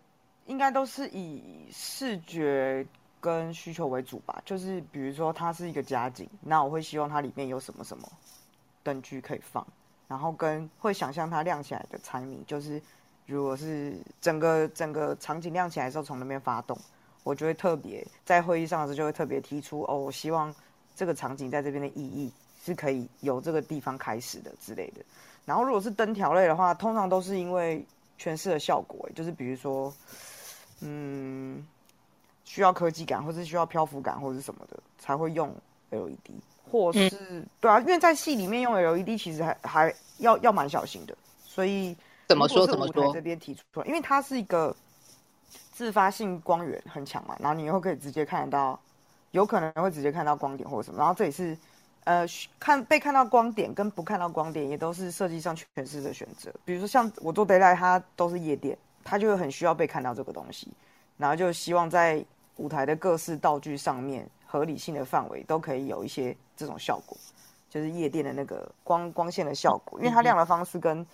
[0.47, 1.43] 应该都是以
[1.73, 2.87] 视觉
[3.21, 4.41] 跟需求为主吧。
[4.45, 8.09] 就是比如说，它是一个家景，那我会希望它里面有什么什么
[8.85, 9.67] 灯具可以放，
[10.07, 12.81] 然后跟会想象它亮起来的场景就是。
[13.31, 16.77] 如果是整个整个场景亮起来的时候从那边发动，
[17.23, 20.53] 我就会特别在会议上的时候就会特别提出哦，我希望
[20.97, 22.33] 这个场景在这边的意义
[22.65, 25.01] 是可以由这个地方开始的之类的。
[25.45, 27.85] 然后如果是灯条类的话，通常都是因为
[28.19, 29.93] 诠释的效果，就是比如说，
[30.81, 31.65] 嗯，
[32.45, 35.55] 需要科技感，或是需要漂浮感，或者是什么的才会用
[35.91, 36.33] LED，
[36.71, 41.97] 或是、嗯、对啊，因为在戏里面用 LED 其实还还要要蛮小心的，所以。
[42.31, 42.65] 怎么说？
[42.65, 43.13] 怎么说？
[43.13, 44.75] 这边提出来，因为它是一个
[45.73, 48.79] 自发性光源很强嘛，然后你以后可以直接看得到，
[49.33, 50.99] 有可能会直接看到光点或者什么。
[51.01, 51.59] 然后这也是，
[52.05, 52.25] 呃，
[52.61, 56.53] 看被看到光点跟不看到光点也都是设计上诠释的选择。
[56.65, 60.69] 比如说像我做 daylight，它都是夜店，它就会很需要被看到这个东西，
[61.17, 62.25] 然后就希望在
[62.59, 67.17] 舞台的各式道具上面合理性的范围都可以有一些这种效果，
[67.69, 71.05] 就是夜店的那个光光线的效果，因为它亮的方式跟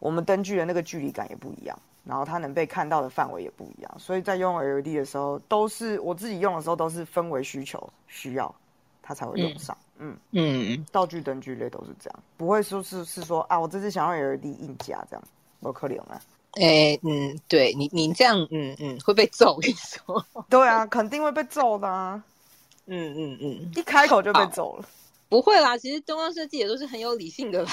[0.00, 8.52] 我们灯具的那个距离感也不一样，然后它能被看到的范围也不一样，所以在用 LED 的时候，都是我自己用的时候都是氛围需求需要，
[9.02, 9.76] 它才会用上。
[9.98, 15.22] 嗯嗯嗯，道具灯具类都是这样，不会说是是说啊，我这次想要 LED 硬加这样，
[15.60, 16.20] 我可怜啊。
[16.54, 20.26] 哎、欸，嗯，对你，你这样，嗯嗯，会被揍，我跟你说。
[20.48, 22.20] 对啊，肯定会被揍的啊。
[22.86, 24.88] 嗯嗯嗯，一开口就被揍了。
[25.28, 27.70] 不会啦，其实灯光设计也都是很有理性的啦。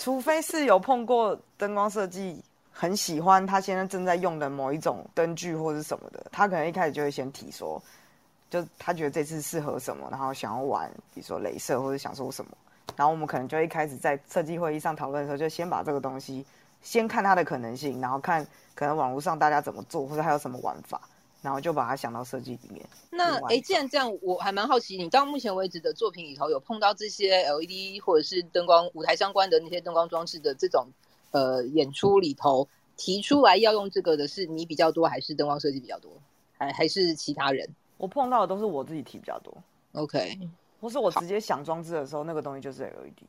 [0.00, 2.42] 除非是有碰过灯光设计
[2.72, 7.82] 很喜欢他现在正在用的某一种灯具或者什么的，他可能一开始就会先提说，
[8.50, 12.50] 就他觉得这次适合什么，然后想要玩，比如说镭射或者想说什么，
[12.96, 16.46] 然后我们可能就一开始在设计会议上讨论的时候，就先把这个东西。
[16.80, 18.46] 先看它的可能性，然后看
[18.76, 21.00] 可能网络上大家怎么做，或者还有什么玩法，
[21.40, 22.84] 然后就把它想到设计里面。
[23.10, 30.86] 那哎、欸，既然这样，我还蛮好奇，你到目前为止的作品里头有碰到这些 LED 或者是灯光舞台相关的那些灯光装置的这种
[31.30, 32.66] 呃演出里头
[32.96, 36.10] 提出来要用这个的是你比较多，还是灯光设计比较多，
[36.56, 37.68] 还还是其他人？
[37.96, 39.52] 我碰到的都是我自己提比较多。
[39.92, 40.38] OK，
[40.80, 43.24] 或是我直接想装置的时候，那个东西就是 LED。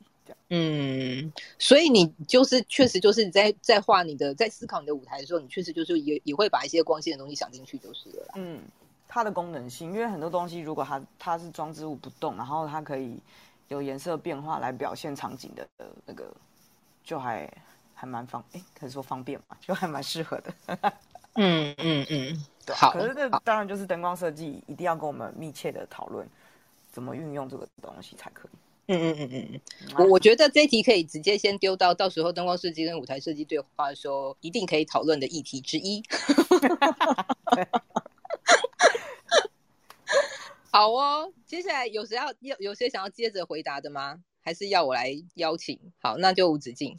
[0.48, 8.32] 嗯，所以你就是确实就是你在在画你的在思考你的舞台的时候，你确实就是也也会把一些光线的东西想进去就是了。
[8.34, 8.60] 嗯，
[9.08, 13.18] 它的功能性，因为很多东西如果它它是装置物不动，然后它可以
[13.68, 15.66] 有颜色变化来表现场景的
[16.04, 16.32] 那个，
[17.04, 17.48] 就还
[17.94, 20.54] 还蛮方，哎，可以说方便嘛，就还蛮适合的。
[21.36, 22.74] 嗯嗯嗯，对。
[22.74, 26.28] 好，可是这当然就是灯光设计一定要跟我们密切的讨论
[26.90, 28.56] 怎么运用这个东西才可以。
[28.92, 29.60] 嗯嗯嗯嗯，
[29.98, 36.02] 我我觉得这一题可以直接先丢到到时候灯光设计跟舞台设计对话的时候，一定可以讨论的议题之一。
[40.72, 44.20] 好哦，接下来有谁要有有谁想要接着回答的吗？
[44.42, 45.78] 还是要我来邀请？
[46.00, 46.96] 好，那就无止境。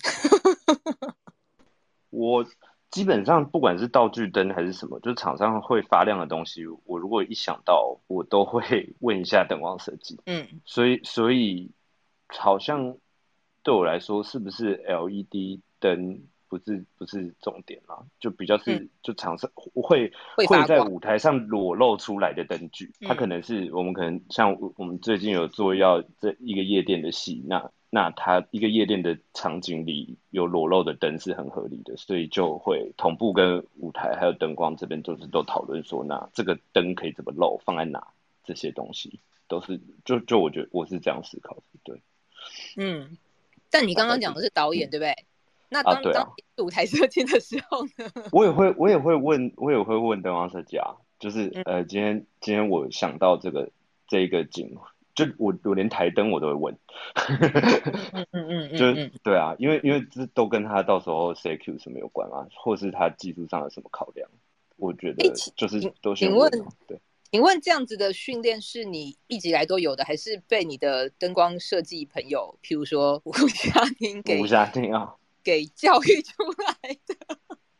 [2.10, 2.46] 我
[2.90, 10.22] 基本上不管是道具灯还是什么，就是场上会发亮的东西，我如果一想到，我都会问一下灯光设计。
[10.26, 11.70] 嗯，所以所以。
[12.38, 12.98] 好像
[13.64, 18.04] 对我来说，是不是 LED 灯不是不是重点啊？
[18.20, 38.08] 就比较是就场上会会在舞台上裸露出来的灯具，它可能是我们可能像我们最近有做要这一个夜店的戏，那那它一个夜店的场景里有裸露的灯是很合理的，所以就会同步跟舞台还有灯光这边就是都讨论说，那这个灯可以怎么露，放在哪，
[38.44, 42.02] 这些东西都是就就我觉得我是这样思考的，对。
[42.78, 43.18] 嗯，
[43.70, 45.14] 但你刚刚讲的是导演，对不对？
[45.70, 46.34] 那当、啊啊、当
[46.66, 48.12] 舞台设计的时候呢？
[48.34, 50.96] 我也会，我也会问，我也会问灯光设计啊。
[51.18, 53.70] 就是、嗯、呃，今天今天我想到这个
[54.08, 54.76] 这一个景，
[55.16, 56.78] 就我我连台灯我都会问。
[57.16, 64.30] 嗯嗯嗯，嗯 就是对啊，因为因为这都跟他到时候 CQ 什么有关啊，或是他技术上有什么考量，
[64.78, 66.52] 我觉得就是都先问。
[66.88, 67.00] 对。
[67.32, 77.38] 请问这样子的训练是你一直以来都有的，还是被你的灯光设计朋友，譬如说吴夏婷给吴夏婷啊， 给教育出来的？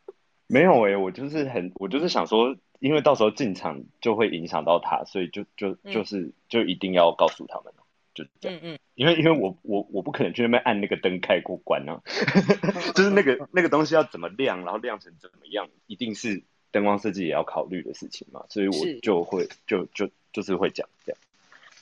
[0.48, 7.74] 没有诶、欸，我就是很，我就是想说，因为到时候进场就会影响到他，所以就就就是就一定要告诉他们，
[8.14, 8.58] 就这样。
[8.62, 8.78] 嗯嗯。
[8.94, 12.00] 因为因为我我我不可能去那边按那个灯开过关啊，
[12.96, 16.42] 就是那个那个东西要怎么亮，然后亮成怎么样，一定是。
[16.72, 21.20] 灯光设计也要考虑的事情嘛，所以我就会就就就是会讲这样。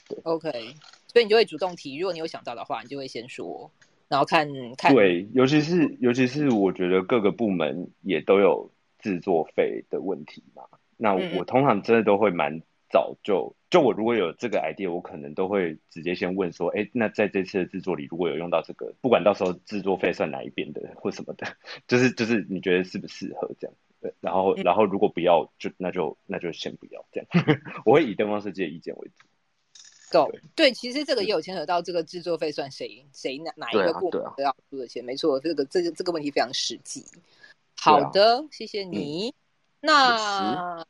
[0.08, 0.50] 对，OK，
[1.06, 3.70] 所以你就会主动提，如果你有想到的话，你就会先说，
[4.08, 4.92] 然后看看。
[4.92, 8.68] 对，尤其是尤其是我觉得各个部门也都有
[8.98, 10.64] 制作费的问题嘛。
[10.96, 12.60] 那我，通常真的都会蛮
[12.90, 21.46] 早就就我如果有这个 idea，我可能都会直接先问说，哎，那在这次的制作里，如果有用到这个，不管到时候制作费算哪一边的或什么的，
[21.86, 23.76] 就是就是你觉得适不适合这样。
[24.00, 27.28] 对，然后，然后如果不要，就那就那就先不要这样。
[27.84, 29.26] 我会以灯光设计的意见为主。
[30.10, 37.04] Go，对，其实这个也有牵扯到这个制作费算谁谁哪哪一个部门都要出的钱，没错，这个这个这个问题非常实际。
[37.76, 39.34] 好的，谢谢你。
[39.80, 40.84] 那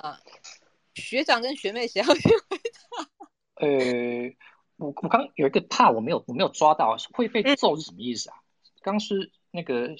[0.94, 3.26] 学长跟学妹谁要先回答？
[3.56, 4.34] 呃，
[4.76, 8.36] 我我刚有一个怕我没有我没有抓到，会被揍是什么意思啊？
[8.80, 9.96] 刚是那个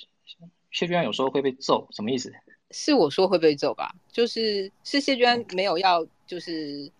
[0.71, 2.33] 谢居安有时候会被揍，什么意思？
[2.71, 3.95] 是我说会被揍吧？
[4.11, 6.91] 就是是谢娟没有要，就是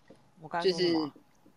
[0.63, 0.95] 就是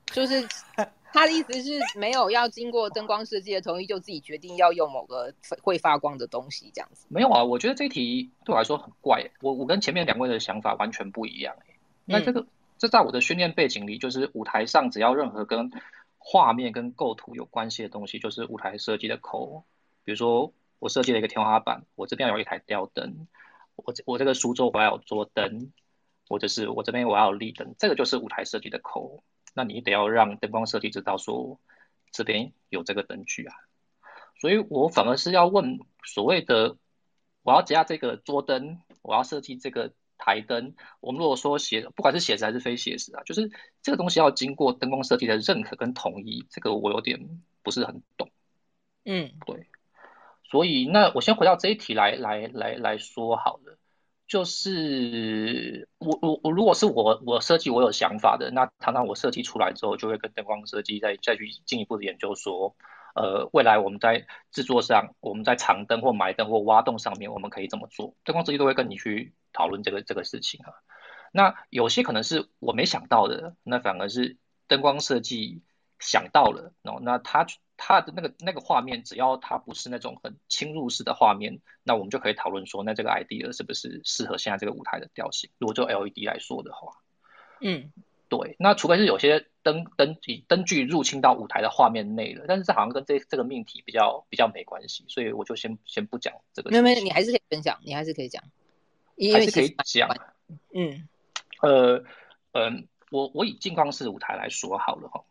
[0.05, 0.47] 就是
[1.13, 7.05] 他的意思是没有要经过灯光设计的同意就自己决定要用某个会发光的东西这样子。
[7.09, 9.29] 没有啊，我觉得这题对我来说很怪。
[9.41, 11.55] 我我跟前面两位的想法完全不一样。
[12.05, 12.45] 那这个
[12.77, 15.71] 这在我的训练背景里，就是舞台上只要任何跟
[16.17, 19.63] 画面跟构图有关系的东西，就是舞台设计的口。
[20.03, 23.27] 比如说，我设计了一个天花板，我这边有一台吊灯，
[23.75, 25.71] 我我这个书桌我要有桌灯，
[26.27, 29.23] 或者是我这边我要有立灯，这个就是舞台设计的口。
[29.55, 31.59] 那你得要让灯光设计知道说
[32.11, 33.55] 这边有这个灯具啊。
[34.39, 36.77] 所以我反而是要问所谓的，
[37.43, 40.75] 我要加这个桌灯，我要设计这个台灯。
[41.01, 43.51] 我们如果说写，不管是写实还是非写实啊，就是
[43.81, 48.29] 这个东西要经过灯光设计的认可跟同意，这个我有点不是很懂。
[49.05, 49.67] 嗯，对。
[50.53, 53.79] 所以那我先回到这一题来来来来说好了，
[54.27, 62.75] 就是我我我如果是我我设计我有想法的，那常常我设计出来之后，就会跟灯光设计再再去进一步的研究说。
[63.15, 68.15] 呃，未来我们在制作上，我们在长灯或埋灯或挖洞上面，我们可以怎么做？
[68.23, 70.73] 灯光设计都会跟你去讨论这个这个事情啊。
[71.31, 74.37] 那有些可能是我没想到的，那反而是
[74.67, 75.61] 灯光设计
[75.99, 76.73] 想到了。
[76.83, 77.45] 哦，那他
[77.85, 85.49] 他的那个那个画面，只要它不是那种很侵入式的画面，那我们就可以讨论说，那这个 idea 是不是适合现在这个舞台的调性？
[85.57, 86.93] 如果就 LED 来说的话，
[87.59, 87.91] 嗯。
[88.29, 96.71] 对，那除非是有些灯灯以灯具入侵到舞台的画面内了，但是这好像跟这这个命题比较比较没关系，所以我就先先不讲这个。
[96.71, 98.43] 没有没有，你还是可以分享，你还是可以讲，
[99.33, 100.09] 还是可以讲。
[100.73, 101.07] 嗯，
[101.61, 102.03] 呃
[102.53, 105.23] 嗯，我我以镜框式舞台来说好了哈，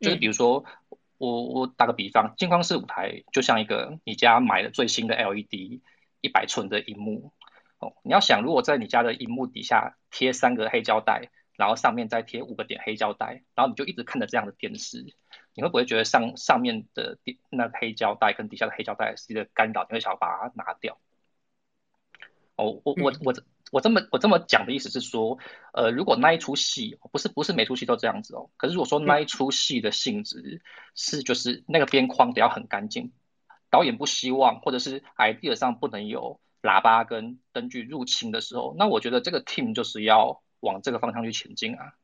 [0.00, 0.89] 就是比如说、嗯、
[1.20, 5.80] 我我打个比方，镜框式舞台就像一个你家买了最新的 LED
[6.20, 7.32] 一百寸的荧幕
[7.78, 11.30] 哦，你要想如果在你家的荧幕底下贴三个黑胶带。
[11.56, 15.04] 然后上面再贴五个点黑胶带，然后你就一直看着这样的电视，
[15.52, 17.18] 你会不会觉得上上面的
[17.50, 19.86] 那个黑胶带跟底下的黑胶带是一个干扰？
[19.90, 20.98] 你会想要把它拿掉？
[22.56, 23.34] 哦，我我我
[23.70, 25.38] 我这么我这么讲的意思是说，
[25.72, 30.60] 呃，如果那一出戏不是不是每出戏都这样子哦，可是如果说那一出戏的性质
[30.94, 33.12] 是就是那个边框得要很干净，
[33.70, 40.42] 导演不希望或者是 idea 上不能有喇叭跟灯具入侵的时候，那我觉得这个 team 就是要。
[40.62, 41.94] 往这个方向去前进啊，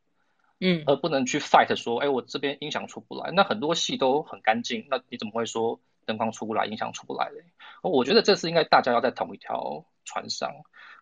[0.61, 3.31] 嗯，而不能去 fight 说，哎，我这边音响出不来。
[3.33, 7.45] 那很多戏都很干净，那你怎么会说灯光出不来，音响出不来嘞？
[7.83, 10.51] 我觉得这是应该大家要在同一条船上。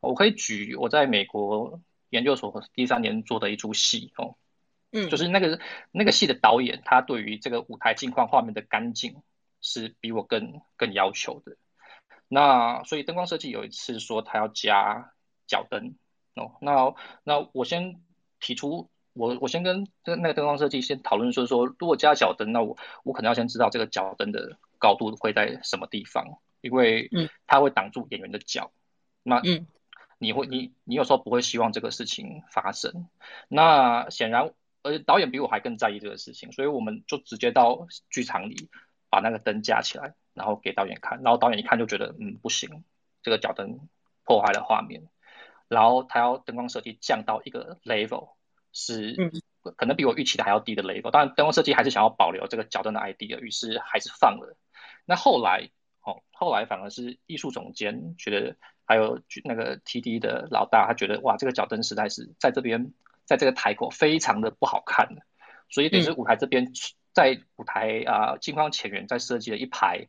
[0.01, 1.81] 我可以举我在美国
[2.11, 4.37] 研究所第三年做的一出戏哦，
[4.91, 5.61] 嗯，就是那个
[5.93, 9.23] 那个戏的导演，他对于这个舞台镜框画面的干净
[9.61, 11.57] 是比我更更要求的。
[12.29, 15.13] 那所以灯光设计有一次说他要加
[15.47, 15.95] 脚灯。
[16.37, 16.93] 哦，那
[17.23, 18.03] 那我先
[18.41, 28.73] 提出，我我先跟那个灯光设计先讨论说说，如果加脚灯，那我我可能要先知道这个脚灯的高度会在什么地方，因为嗯，它会挡住演员的脚。
[29.23, 29.67] 那嗯，
[30.19, 33.09] 你会你你有时候不会希望这个事情发生。
[33.49, 34.53] 那显然，
[34.83, 38.69] 而且导演比我还更在意这个事情，所以我们就直接到剧场里
[39.11, 42.85] 把那个灯架起来，然后给导演看，然后导演一看就觉得嗯不行，
[43.23, 43.89] 这个脚灯
[44.25, 45.09] 破坏了画面。
[45.67, 48.35] 然后他要灯光设计降到一个 level，
[48.73, 49.17] 是
[49.77, 51.11] 可能比我预期的还要低的 level。
[51.11, 54.57] 当然，灯光设计还是想要保留这个脚灯的 idea，于是还是放了。
[55.05, 55.71] 那后来，
[56.03, 62.93] 哦，后来反而是艺术总监觉得，还有那个 TD 的老大，他觉得哇，这个脚蹬实在是在这边，
[63.25, 65.09] 在这个台口非常的不好看，
[65.69, 66.73] 所以等于是舞台这边
[67.13, 70.07] 在舞台啊镜框前缘再设计了一排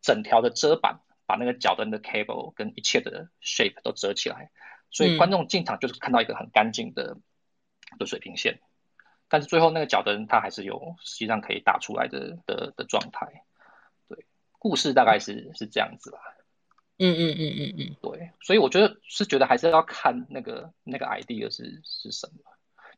[0.00, 4.50] 整条的遮板，把那个脚蹬的 cable 跟一切的 shape 都遮起来。
[4.90, 7.18] 所以观众进场就是看到一个很干净的
[7.98, 8.60] 的水平线，
[9.28, 13.44] 但是最后那个脚灯它还是有实际上可以打出来的的的状态。
[14.58, 16.18] 对，故事大概是是这样子吧。
[16.98, 22.38] 嗯嗯嗯嗯嗯，对，所以我觉得是觉得还是要看那个那个 idea 是是什么。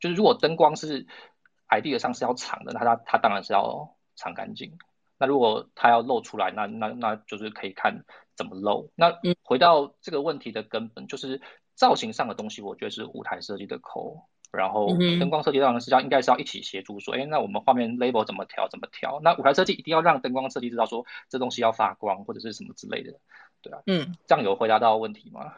[0.00, 1.06] 就是如果灯光是
[1.68, 4.78] idea 上是要藏的，那它它当然是要藏干净。
[5.18, 8.04] 那如果它要露出来，那那那就是可以看
[8.36, 8.90] 怎么露。
[8.94, 11.40] 那回到这个问题的根本就是。
[11.76, 14.88] 造型上的东西，我觉得是舞台设计的口，然后
[15.18, 19.20] 灯光设计当然是要应该是要一起协助说，哎，那我们画面 label 怎么调怎么调？
[19.22, 23.12] 那舞台设计一定要让灯光设计知道说这东西要发光或者是什么之类的，
[23.62, 25.52] 对啊，嗯，这样有回答到问题吗？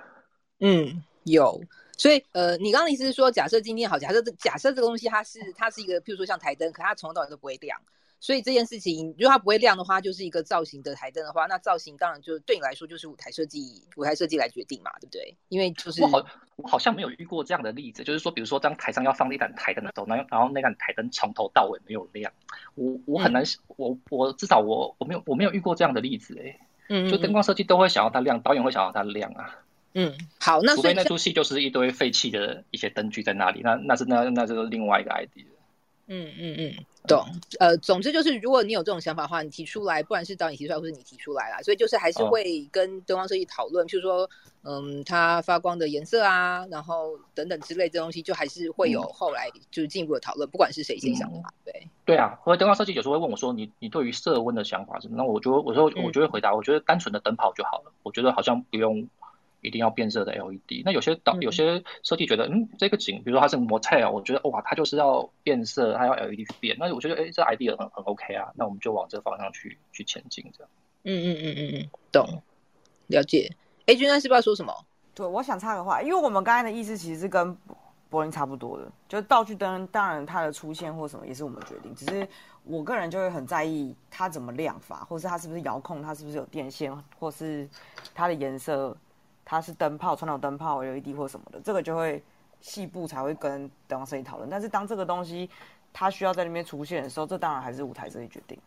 [0.61, 1.61] 嗯，有。
[1.99, 7.81] 所以呃，你刚刚的意思是说，假设今天好，假设这假设这个东西它是它是一个，譬如说像台灯，可它从头到尾都不会亮。
[8.23, 15.37] 所以这件事情，如果它不会亮的话，就是一个造型的台灯的话，那造型当然就对你来说就是舞台设计，舞台设计来决定嘛，对不对？
[15.49, 22.33] 因为就是我好，我好像没有遇过这样的例子，就是说，比如说当台上要放一盏台灯的时候，然后然后那盏台灯从头到尾没有亮，
[22.77, 26.61] 我我很难，嗯、我我至少我我没有我没有遇过这样的例子哎，
[26.91, 29.59] 嗯，就灯光设计都会想要它亮，导演会想要它亮啊，
[29.95, 35.45] 嗯，好，那除非那出戏就是一堆废弃的一些灯具在那里，那那是那那就是另外一个 idea。
[36.09, 36.75] 嗯嗯嗯，
[37.07, 37.25] 懂。
[37.61, 44.29] 呃，总之就是，如果你有这种想法的话，你提出来，不管是导演提出来，或是你提出来啦，所以就是还是会跟灯光设计讨论，哦、譬如说，
[44.63, 51.89] 嗯，它发光的颜色啊，然后等等之类这东西，就还是会有后来就是进一步的讨论，嗯、不管是谁先想法，嗯、对。
[52.05, 55.17] 对啊，或者灯光设计有时候会问我说，你你对于色温的想法是什么？
[55.17, 59.09] 那我就我说我就会回答，我觉得单纯的灯泡就好了，我觉得好像不用。
[59.63, 60.83] 一定要变色的 LED。
[60.85, 66.77] 那有些导有些设计觉得，嗯，这个景，比如说它是 motel，我觉得哇，它就是要变色，它要 LED 去变。
[66.79, 68.51] 那我觉得，哎，这 idea 很很 OK 啊。
[68.55, 70.71] 那我们就往这个方向去去前进，这样。
[71.05, 72.43] 嗯嗯嗯嗯嗯，懂，
[73.07, 73.51] 了解。
[73.87, 74.75] 哎，君安是不是要说什么？
[75.15, 77.57] 对，我想插个话，因为我们刚才的意思其实是跟
[78.11, 82.27] 柏林差不多的，就是道具灯，当然它的出现或什么也是我们决定，只是
[82.65, 87.69] 我个人就会很在意它怎么亮法，或是它是不是遥控，它是不是有电线，或是
[88.15, 88.97] 它的颜色。
[89.53, 92.23] 它是灯泡、传统灯泡、LED 或什么的，这个就会
[92.63, 94.49] 细部才会跟灯光设计讨论。
[94.49, 95.51] 但是当这个东西
[95.93, 98.59] 它需要在那边出现的时候，这当然还是舞台设计决定。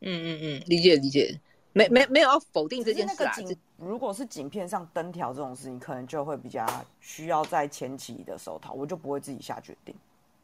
[0.00, 1.40] 嗯嗯嗯，理解理解，
[1.72, 3.32] 没没没有要否定这件事啊。
[3.78, 6.66] 如果是景片上灯条这种事情，可能就会比较
[7.00, 9.94] 需要在前期的时候讨，我就不会自己下决定。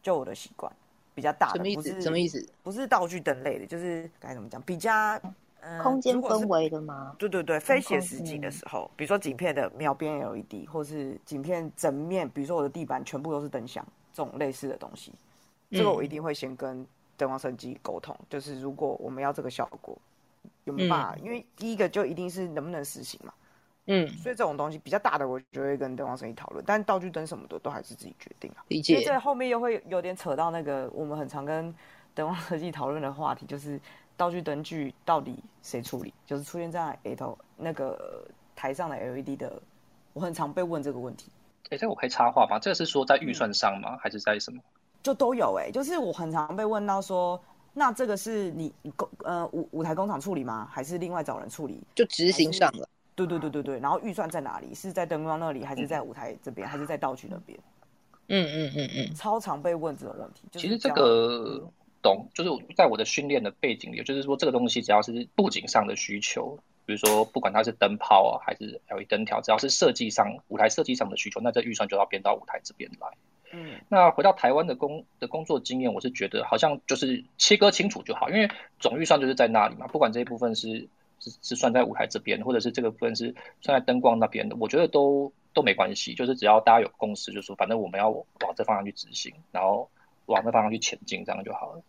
[0.03, 0.73] 就我的习惯，
[1.15, 2.01] 比较大的，什么意思？
[2.01, 2.49] 什么意思？
[2.63, 5.21] 不是道具灯类的，就是该怎么讲，比较。
[5.83, 7.15] 空间氛围的吗？
[7.19, 15.13] 对对对，非写实景的时候，比如说景片的描边 LED，或是景片整面，比如说我的地板全部都是灯箱，这种类似的东西，
[15.71, 16.87] 这个我一定会先跟
[17.17, 19.97] 灯光设计沟通，就是如果我们要这个效果，
[20.65, 21.17] 有没有办法？
[21.23, 23.33] 因为第一个就一定是能不能实行嘛。
[23.87, 28.65] 嗯，所以这种东西比较大的，我就会跟灯光设计讨论，但道具灯什么的都还是自己决定啊。
[28.69, 29.03] 理解。
[29.05, 31.75] 这后面又会有点扯到那个我们很常跟
[32.15, 33.81] 灯光设计讨论的话题，就是。
[34.17, 36.13] 道具灯具到底谁处理？
[36.25, 39.61] 就是出现在 A 头那个台上的 LED 的，
[40.13, 41.31] 我很常被问这个问题。
[41.65, 42.59] 哎、欸，这个我可以插话吗？
[42.59, 43.95] 这个是说在预算上吗？
[43.95, 44.63] 嗯、还是在什么？
[45.03, 47.41] 就都有哎、欸，就是我很常被问到说，
[47.75, 50.67] 那这个是你工呃舞舞台工厂处理吗？
[50.71, 51.83] 还是另外找人处理？
[51.95, 52.89] 就执行上了。
[53.15, 54.75] 对对对对对，然后预算在哪里？
[54.75, 57.59] 是在灯光那里，还是在舞台这边，嗯、还是在道具那边？
[58.29, 60.43] 嗯嗯嗯嗯，超常被问这种问题。
[60.53, 61.63] 其实这个。
[62.07, 73.09] 懂，就是在我的训练的背景里，就是说这个东西只要是布景上的需求，比如说不管它是灯泡啊，还是 LED 灯条，只要是设计上舞台设计上的需求，那这预算就要编到舞台这边来。
[73.51, 78.49] 嗯，那回到台湾的工的工作经验，我是觉得好像就是切割清楚就好，因为
[78.79, 80.89] 总预算就是在那里嘛，不管这一部分是
[81.19, 88.25] 是是算在舞台这边，或者是这个部分是算在灯光那边的，我觉得都都没关系，就是只要大家有共识，就是说反正我们要往
[88.57, 89.89] 这方向去执行，然后
[90.27, 91.83] 往这方向去前进，这样就好了。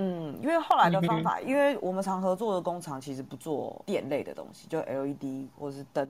[0.00, 6.08] 嗯，因为后来的方法，因为我们常合作的工厂其实不做电类的东西，就 LED 或者是灯，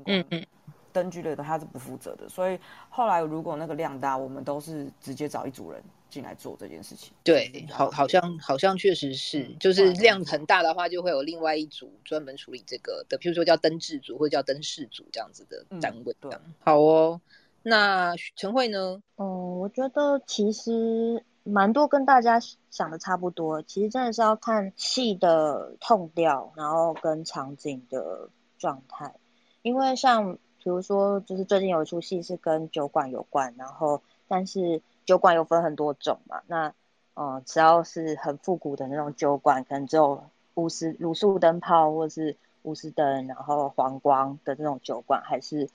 [0.92, 2.58] 灯具类的它是不负责的，所以
[2.90, 7.14] 后来如果那个量大，我们都是直接找一组人进来做这件事情。
[7.24, 16.14] 对，好，好像好像确实是，就是量很大的话，就会有另外一组专门处理这个的，譬如说叫灯制组或者叫灯饰组这样子的单位。
[16.20, 16.30] 对，
[16.60, 17.18] 好哦。
[17.62, 19.02] 那陈慧呢？
[19.16, 21.24] 嗯，我觉得其实。
[21.50, 22.38] 蛮多跟大家
[22.70, 28.28] 想的差不多，其实真的是要看戏的痛调，然后跟场景的
[28.58, 29.14] 状态。
[29.62, 36.72] 因为像比如说，就是最近有一出戏是跟酒馆有关，然后但是酒馆有分很多种嘛，那
[37.14, 40.24] 嗯，只要是很复古的那种酒馆，可能只有
[40.54, 45.68] 鎢丝卤素灯泡或是鎢丝灯，然后黄光的这种酒馆，还是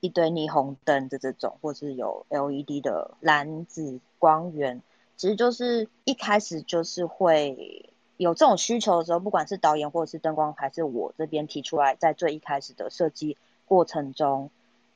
[0.00, 4.82] 一堆霓虹灯的这种，或是有 LED 的蓝紫光源。
[5.18, 14.50] 其实就是一开始就是会有这种需求的时候，不管是导演或者是灯光，还是我这边提出来，在最一开始的设计过程中，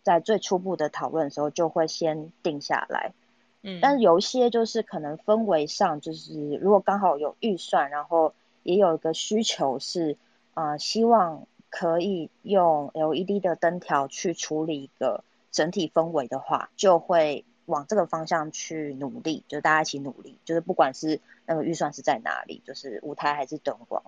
[0.05, 3.13] 在最初步的讨论的时候，就会先定下来。
[3.63, 10.17] 嗯，但是有一些就是可能氛围上，就是如果刚好有预算，然后也有一个需求是，
[10.55, 17.45] 呃，希望可以用 LED 的灯条去处理一个整体氛围的话，就会。
[17.73, 24.03] 往这个方向去努力，就是大家一起努力，就是不管是那个预算是在哪里，就是舞台还是灯光，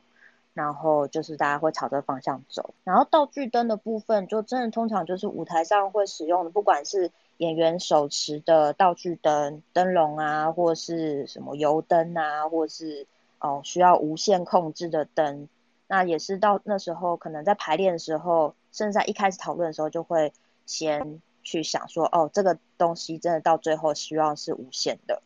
[0.52, 2.74] 然后就是大家会朝这个方向走。
[2.84, 13.06] 然后道具灯的部分，就真的通常就是舞台上会使用的，不管是演员手持的道具灯、灯笼啊，或是什么油灯啊，或是
[13.38, 15.48] 哦需要无线控制的灯，
[15.88, 20.32] 那也是到那时候可能在排练的时候，甚至在一开始讨论的时候就会
[20.66, 21.22] 先。
[21.44, 25.22] 去想说哦，这个东西真的到最后希望是无限的，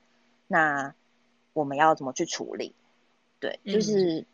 [0.47, 0.95] 那
[1.55, 2.75] 我们要怎么去处理？
[3.41, 4.27] 对，就是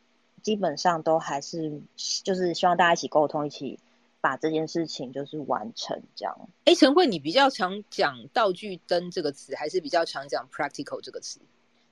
[0.43, 1.81] 基本上都还是
[2.25, 3.79] 就是希望大家一起沟通，一起
[4.21, 6.49] 把这件事情就是完成这样。
[6.65, 11.39] 哎，陈慧，你比较常讲道具灯这个词，还是比较常讲 practical 这个词？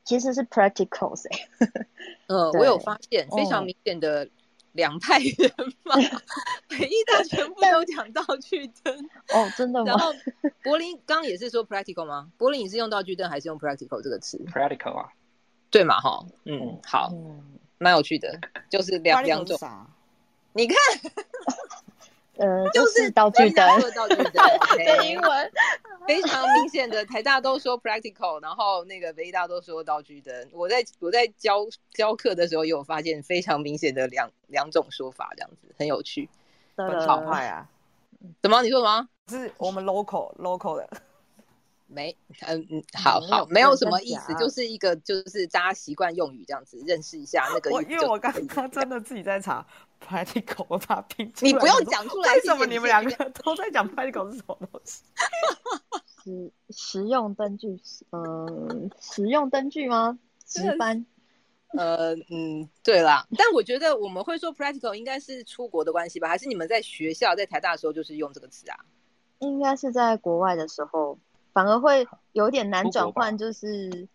[0.05, 1.29] 其实是 practical 噻。
[2.27, 4.29] 嗯，我有发现非常明显的
[4.73, 5.53] 两派人
[5.85, 5.97] 马，
[6.69, 8.95] 北艺大全部都讲道具灯。
[9.35, 9.87] 哦，真的吗？
[9.87, 10.13] 然 后
[10.63, 12.31] 柏林刚刚也是说 practical 吗？
[12.39, 15.09] 柏林你是用道具灯还是用 practical 这个词？practical 啊，
[15.71, 16.01] 对嘛？
[16.01, 17.11] 哈，嗯，好，
[17.79, 18.39] 蛮有趣的，
[18.71, 19.59] 就是两两种。
[20.55, 20.77] 你看。
[22.43, 23.65] 呃，就是道具灯，
[23.95, 24.33] 道具灯，
[24.77, 25.53] 对，英文
[26.07, 30.49] 非常明显的，台大都说 practical，然后那个北大都说道具灯。
[30.53, 31.65] 我在我在教
[31.95, 36.29] 教课的时候，也有发现非常明显的两两种说法，这样子很有趣，
[36.77, 37.69] 很好派啊。
[38.43, 38.61] 怎么？
[38.63, 39.09] 你说什么？
[39.31, 40.89] 是我们 local local 的。
[41.87, 42.17] 没，
[42.47, 47.71] 嗯嗯，好好，没有什么意思，就是一个就是大家习惯用语这样子，认识一下那个。
[47.71, 49.65] 我因为我刚刚真的自己在查
[50.07, 51.53] practical，我把它拼出来。
[51.53, 55.03] 你不用讲出来， 为什么你们两个都在讲 practical 是什么东西？
[56.25, 57.81] 实实用灯具，
[58.11, 60.19] 嗯， 实用灯具吗？
[60.47, 61.05] 值班？
[61.79, 63.27] 呃嗯，对啦。
[63.39, 66.29] 但我觉得我们会说 practical 应该是出国的关系吧？
[66.29, 68.77] 还是你们在学校在台大的时候就是用这个词啊？
[69.39, 71.19] 应该是在国外的时候。
[71.55, 74.09] 反而会有点难转换，就是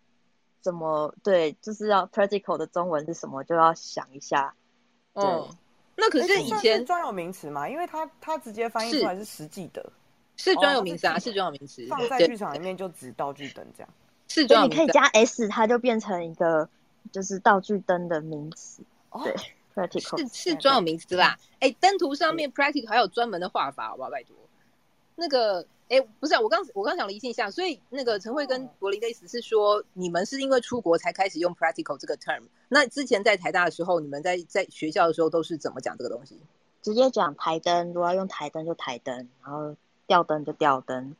[0.60, 4.56] 怎么对，就是要 practical 的中文是什么，就要想一下。
[5.12, 5.48] 哦，
[6.00, 9.84] 那可是以前专有名词嘛，因为它它直接翻译出来是实际的，
[10.36, 13.90] 是专有名词啊，是专有名词，放在剧场里面就指道具灯这样。
[14.28, 16.68] 是专有名词，你可以加 s，它就变成一个
[17.10, 18.80] 就是道具灯的名词。
[19.24, 19.34] 对，
[19.74, 21.36] practical 是是专有名词啦。
[21.58, 24.10] 哎，灯图上面 practical 还有专门的画法，好不好？
[24.10, 24.36] 拜托，
[25.18, 25.66] 那个。
[25.90, 32.42] 哎，不是、啊，我刚我刚想厘清一下，所以那个陈慧跟柏林的意思是说，你们是因为出国才开始用 practical 这个 term。
[32.68, 36.38] 那之前在台大的时候，你们在在学校的时候都是怎么讲这个东西？
[36.82, 39.74] 直接讲台灯，如果要用台灯就台灯，然后
[40.06, 41.16] 吊灯就吊灯，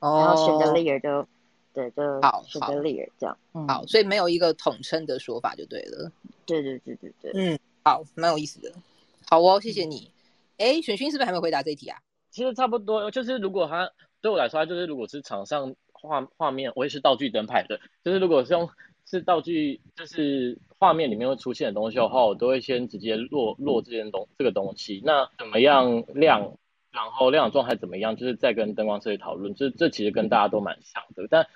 [0.00, 1.24] 哦、然后 chandelier 就
[1.72, 3.38] 对就好 chandelier 这样。
[3.54, 6.10] 嗯、好，所以没有一个统称的说法就对了。
[6.44, 8.72] 对对对对对，嗯，好，蛮有意思的。
[9.30, 10.10] 好哦，谢谢你。
[10.58, 12.00] 哎、嗯，璇勋是不是还没回答这一题啊？
[12.36, 17.80] 其实差不多，就是如果他对我来说，就是如果是场上画画面，我也是道具灯牌的。
[18.04, 18.68] 就是如果是用
[19.06, 25.00] 是道具，就是画面里面会出现的东西的话，我都会先直接落落这件东这个东西。
[25.02, 26.58] 那怎么样亮，
[26.92, 29.54] 然后亮的状态怎么样，就是再跟灯光设计讨论。
[29.54, 31.26] 这这其实跟大家都蛮像的。
[31.30, 31.46] 但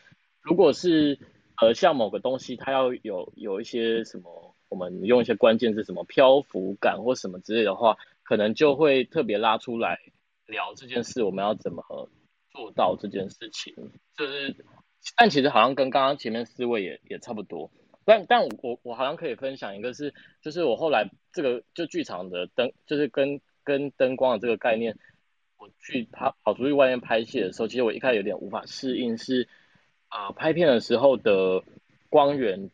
[0.40, 1.18] 如果是
[1.60, 9.98] 呃像某个东西，它要有有一些什么，我们用一些关键字什么漂浮感或什么之类的话，可能就会特别拉出来。
[10.50, 12.10] 聊这件事，我们要怎么
[12.50, 13.74] 做到这件事情？
[14.16, 14.56] 就是，
[15.16, 17.70] 但其实好像跟刚刚前面四位也也差不多。
[18.04, 24.98] 但但我我我好像可以分享一个是，就是我后来这个就剧场的灯，就是跟跟灯光的这个概念，
[25.58, 29.48] 我去跑跑出去外面拍戏的时候，其实我一开始有点无法适应是，是
[30.08, 31.62] 啊拍片的时候的
[32.08, 32.70] 光源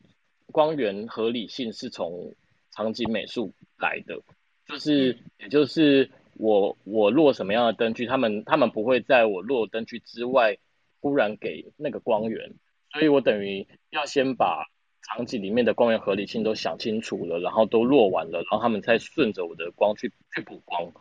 [0.53, 2.35] 光源合理性是从
[2.71, 4.21] 场景美术来的，
[4.67, 6.11] 就是也就是。
[6.39, 10.59] 我我落什么样的灯具，他们他们不会在我落灯具之外
[11.01, 12.55] 忽然给那个光源，
[12.93, 14.67] 所以我等于要先把
[15.03, 20.93] 场景里面的光源合理性都想清楚了，然后都落完了，然后他们才顺着我的光去去补光。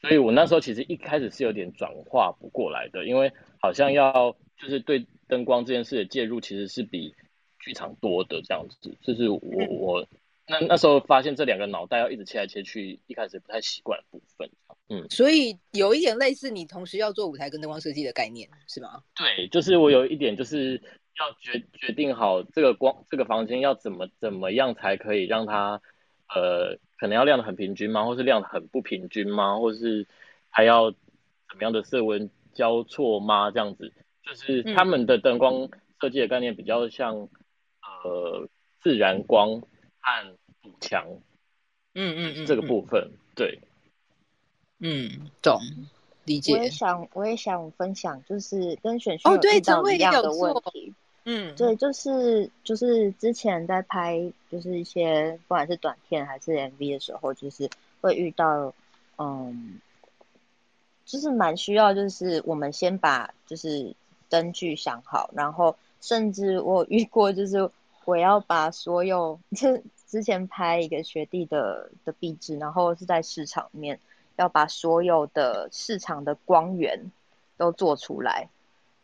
[0.00, 7.14] 所以我那时候其实一开始是有点转化不过来的，因为好像要就是对灯光这件事的介入其实是比
[7.60, 9.38] 剧场多的这样子，就是我
[9.68, 10.06] 我
[10.48, 14.50] 那那时候发现这两个脑袋要一直切来切去，一开始不太习惯的部分。
[14.88, 19.02] 嗯，所以有一点类似你同时要做舞台跟灯光设计的概念，是吗？
[19.16, 20.82] 对，就是我有一点就是
[21.18, 25.80] 要决决定好这个光这个房间要怎么怎么样才可以让它
[26.34, 28.04] 呃可能要亮的很平均吗？
[28.04, 29.58] 或是亮的很不平均吗？
[29.58, 30.06] 或是
[30.50, 33.50] 还要怎么样的色温交错吗？
[33.50, 33.92] 这样子，
[34.24, 37.16] 就是他们的灯光设计的概念比较像
[37.80, 38.46] 呃
[38.82, 39.60] 自然光
[40.00, 41.06] 和补强，
[41.94, 43.58] 嗯嗯嗯，这个部分对。
[44.84, 45.60] 嗯，懂，
[46.24, 46.52] 理解。
[46.52, 50.88] 我也想，我也想分享，就是跟璇勋遇到一样的问题。
[50.90, 50.94] 哦、
[51.26, 58.74] 嗯，对，就是就是之前在拍，就是一些不管是短片还是 MV 的时候，就是会遇到，
[59.18, 59.78] 嗯，
[61.06, 63.94] 就是蛮需要，就是我们先把就是
[64.28, 67.70] 灯具想好，然后甚至我遇过，就是
[68.04, 74.00] 我要把所有， 就之前拍一个学弟的的壁纸，然后是在市场面。
[74.36, 77.10] 要把所有的市场的光源
[77.56, 78.48] 都做出来，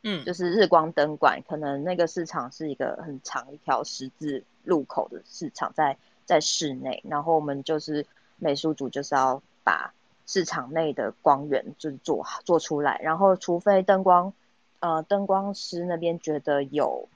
[0.03, 8.07] 嗯，就是日光灯管，可能那个市场是一个很长一条十字路口的市场在，在在室内，然后我们就是
[8.37, 9.93] 美术组就是要把
[10.27, 14.33] 市场内的光源就是做做出来，然后除非灯光
[14.81, 17.09] 呃灯光师那边觉得有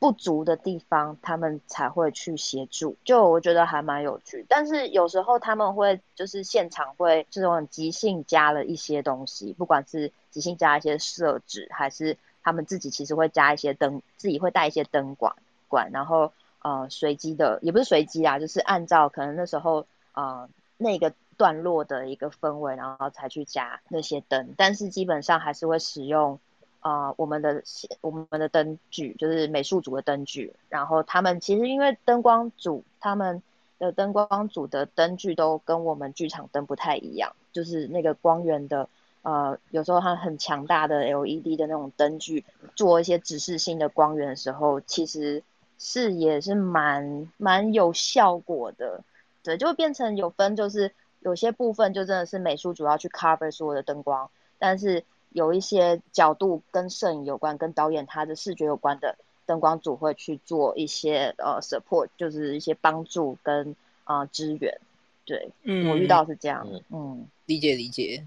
[0.00, 2.96] 不足的地方，他们才会去协助。
[3.04, 15.36] 就我觉得还蛮有趣，但是有时候他们会就是现场会这种即兴加了一些东西，不管是即兴加一些设置，还是他们自己其实会加一些灯，自己会带一些灯管
[15.68, 16.32] 管，然后
[16.62, 20.48] 呃随机的也不是随机啊，就是按照可能那时候呃
[20.78, 26.40] 那个段落的一个氛围，然后才去加那些灯，但是基本上还是会使用。
[26.80, 27.62] 啊、我们的
[28.00, 33.42] 我们的灯具就是美术组的灯具，然后他们其实因为灯光组他们
[33.78, 38.88] 的灯光组的灯具都跟我们剧场灯不太一样，就是那个光源的
[39.20, 45.42] 呃，有时候它很强大的 LED 的那种灯具，做一些指示性的光源的时候，其实
[45.78, 49.04] 是也是蛮蛮有效果的，
[49.42, 55.04] 对，就会变成有分，就是有些部分就真的是美术组要去 cover 所有的灯光，但是。
[55.30, 59.16] 有一些角度跟摄影有关，跟导演他的视觉有关的
[59.46, 63.74] 灯光组会去做一些呃 support，就是一些帮助跟
[64.04, 64.78] 啊、呃、支援。
[65.24, 68.24] 对，嗯，我遇到是这样，嗯，嗯理解理解。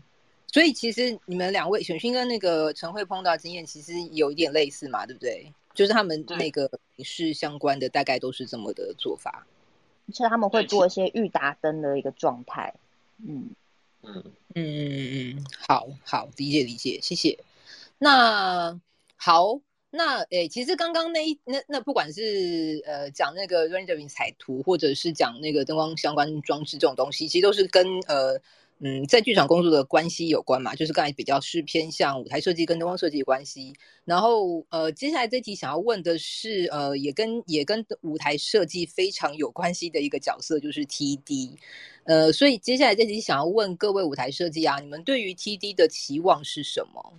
[0.48, 5.52] 所以其实你们两位选勋跟那个陈慧碰到经验其实有一点类似嘛，对不对？
[5.74, 9.46] 就是他们那个影视相关的大概都是这么的做法，
[10.08, 12.74] 其实他们会做一些预打灯的一个状态，
[13.18, 13.50] 嗯。
[14.04, 14.24] 嗯
[14.56, 17.40] 嗯嗯嗯，好好理解理解，谢谢。
[17.98, 18.80] 那
[19.16, 19.60] 好，
[19.90, 28.40] 那诶，其实刚刚那一那那不管是呃讲那个 rendering 彩图，或者是讲那个灯光相关装置这种东西，其实都是跟呃。
[28.86, 33.74] 嗯，在剧场工作的关系有关嘛，就是刚才比较是偏向舞台设计跟灯光设计的关系。
[34.04, 41.56] 然后呃，接下来这题想要问的是，呃，也跟也跟舞台设计非常有关系的一个角色，就是 TD。
[42.04, 47.14] 呃，所以接下来这题想要问各位舞台设计啊，你们对于 TD 的期望是什么？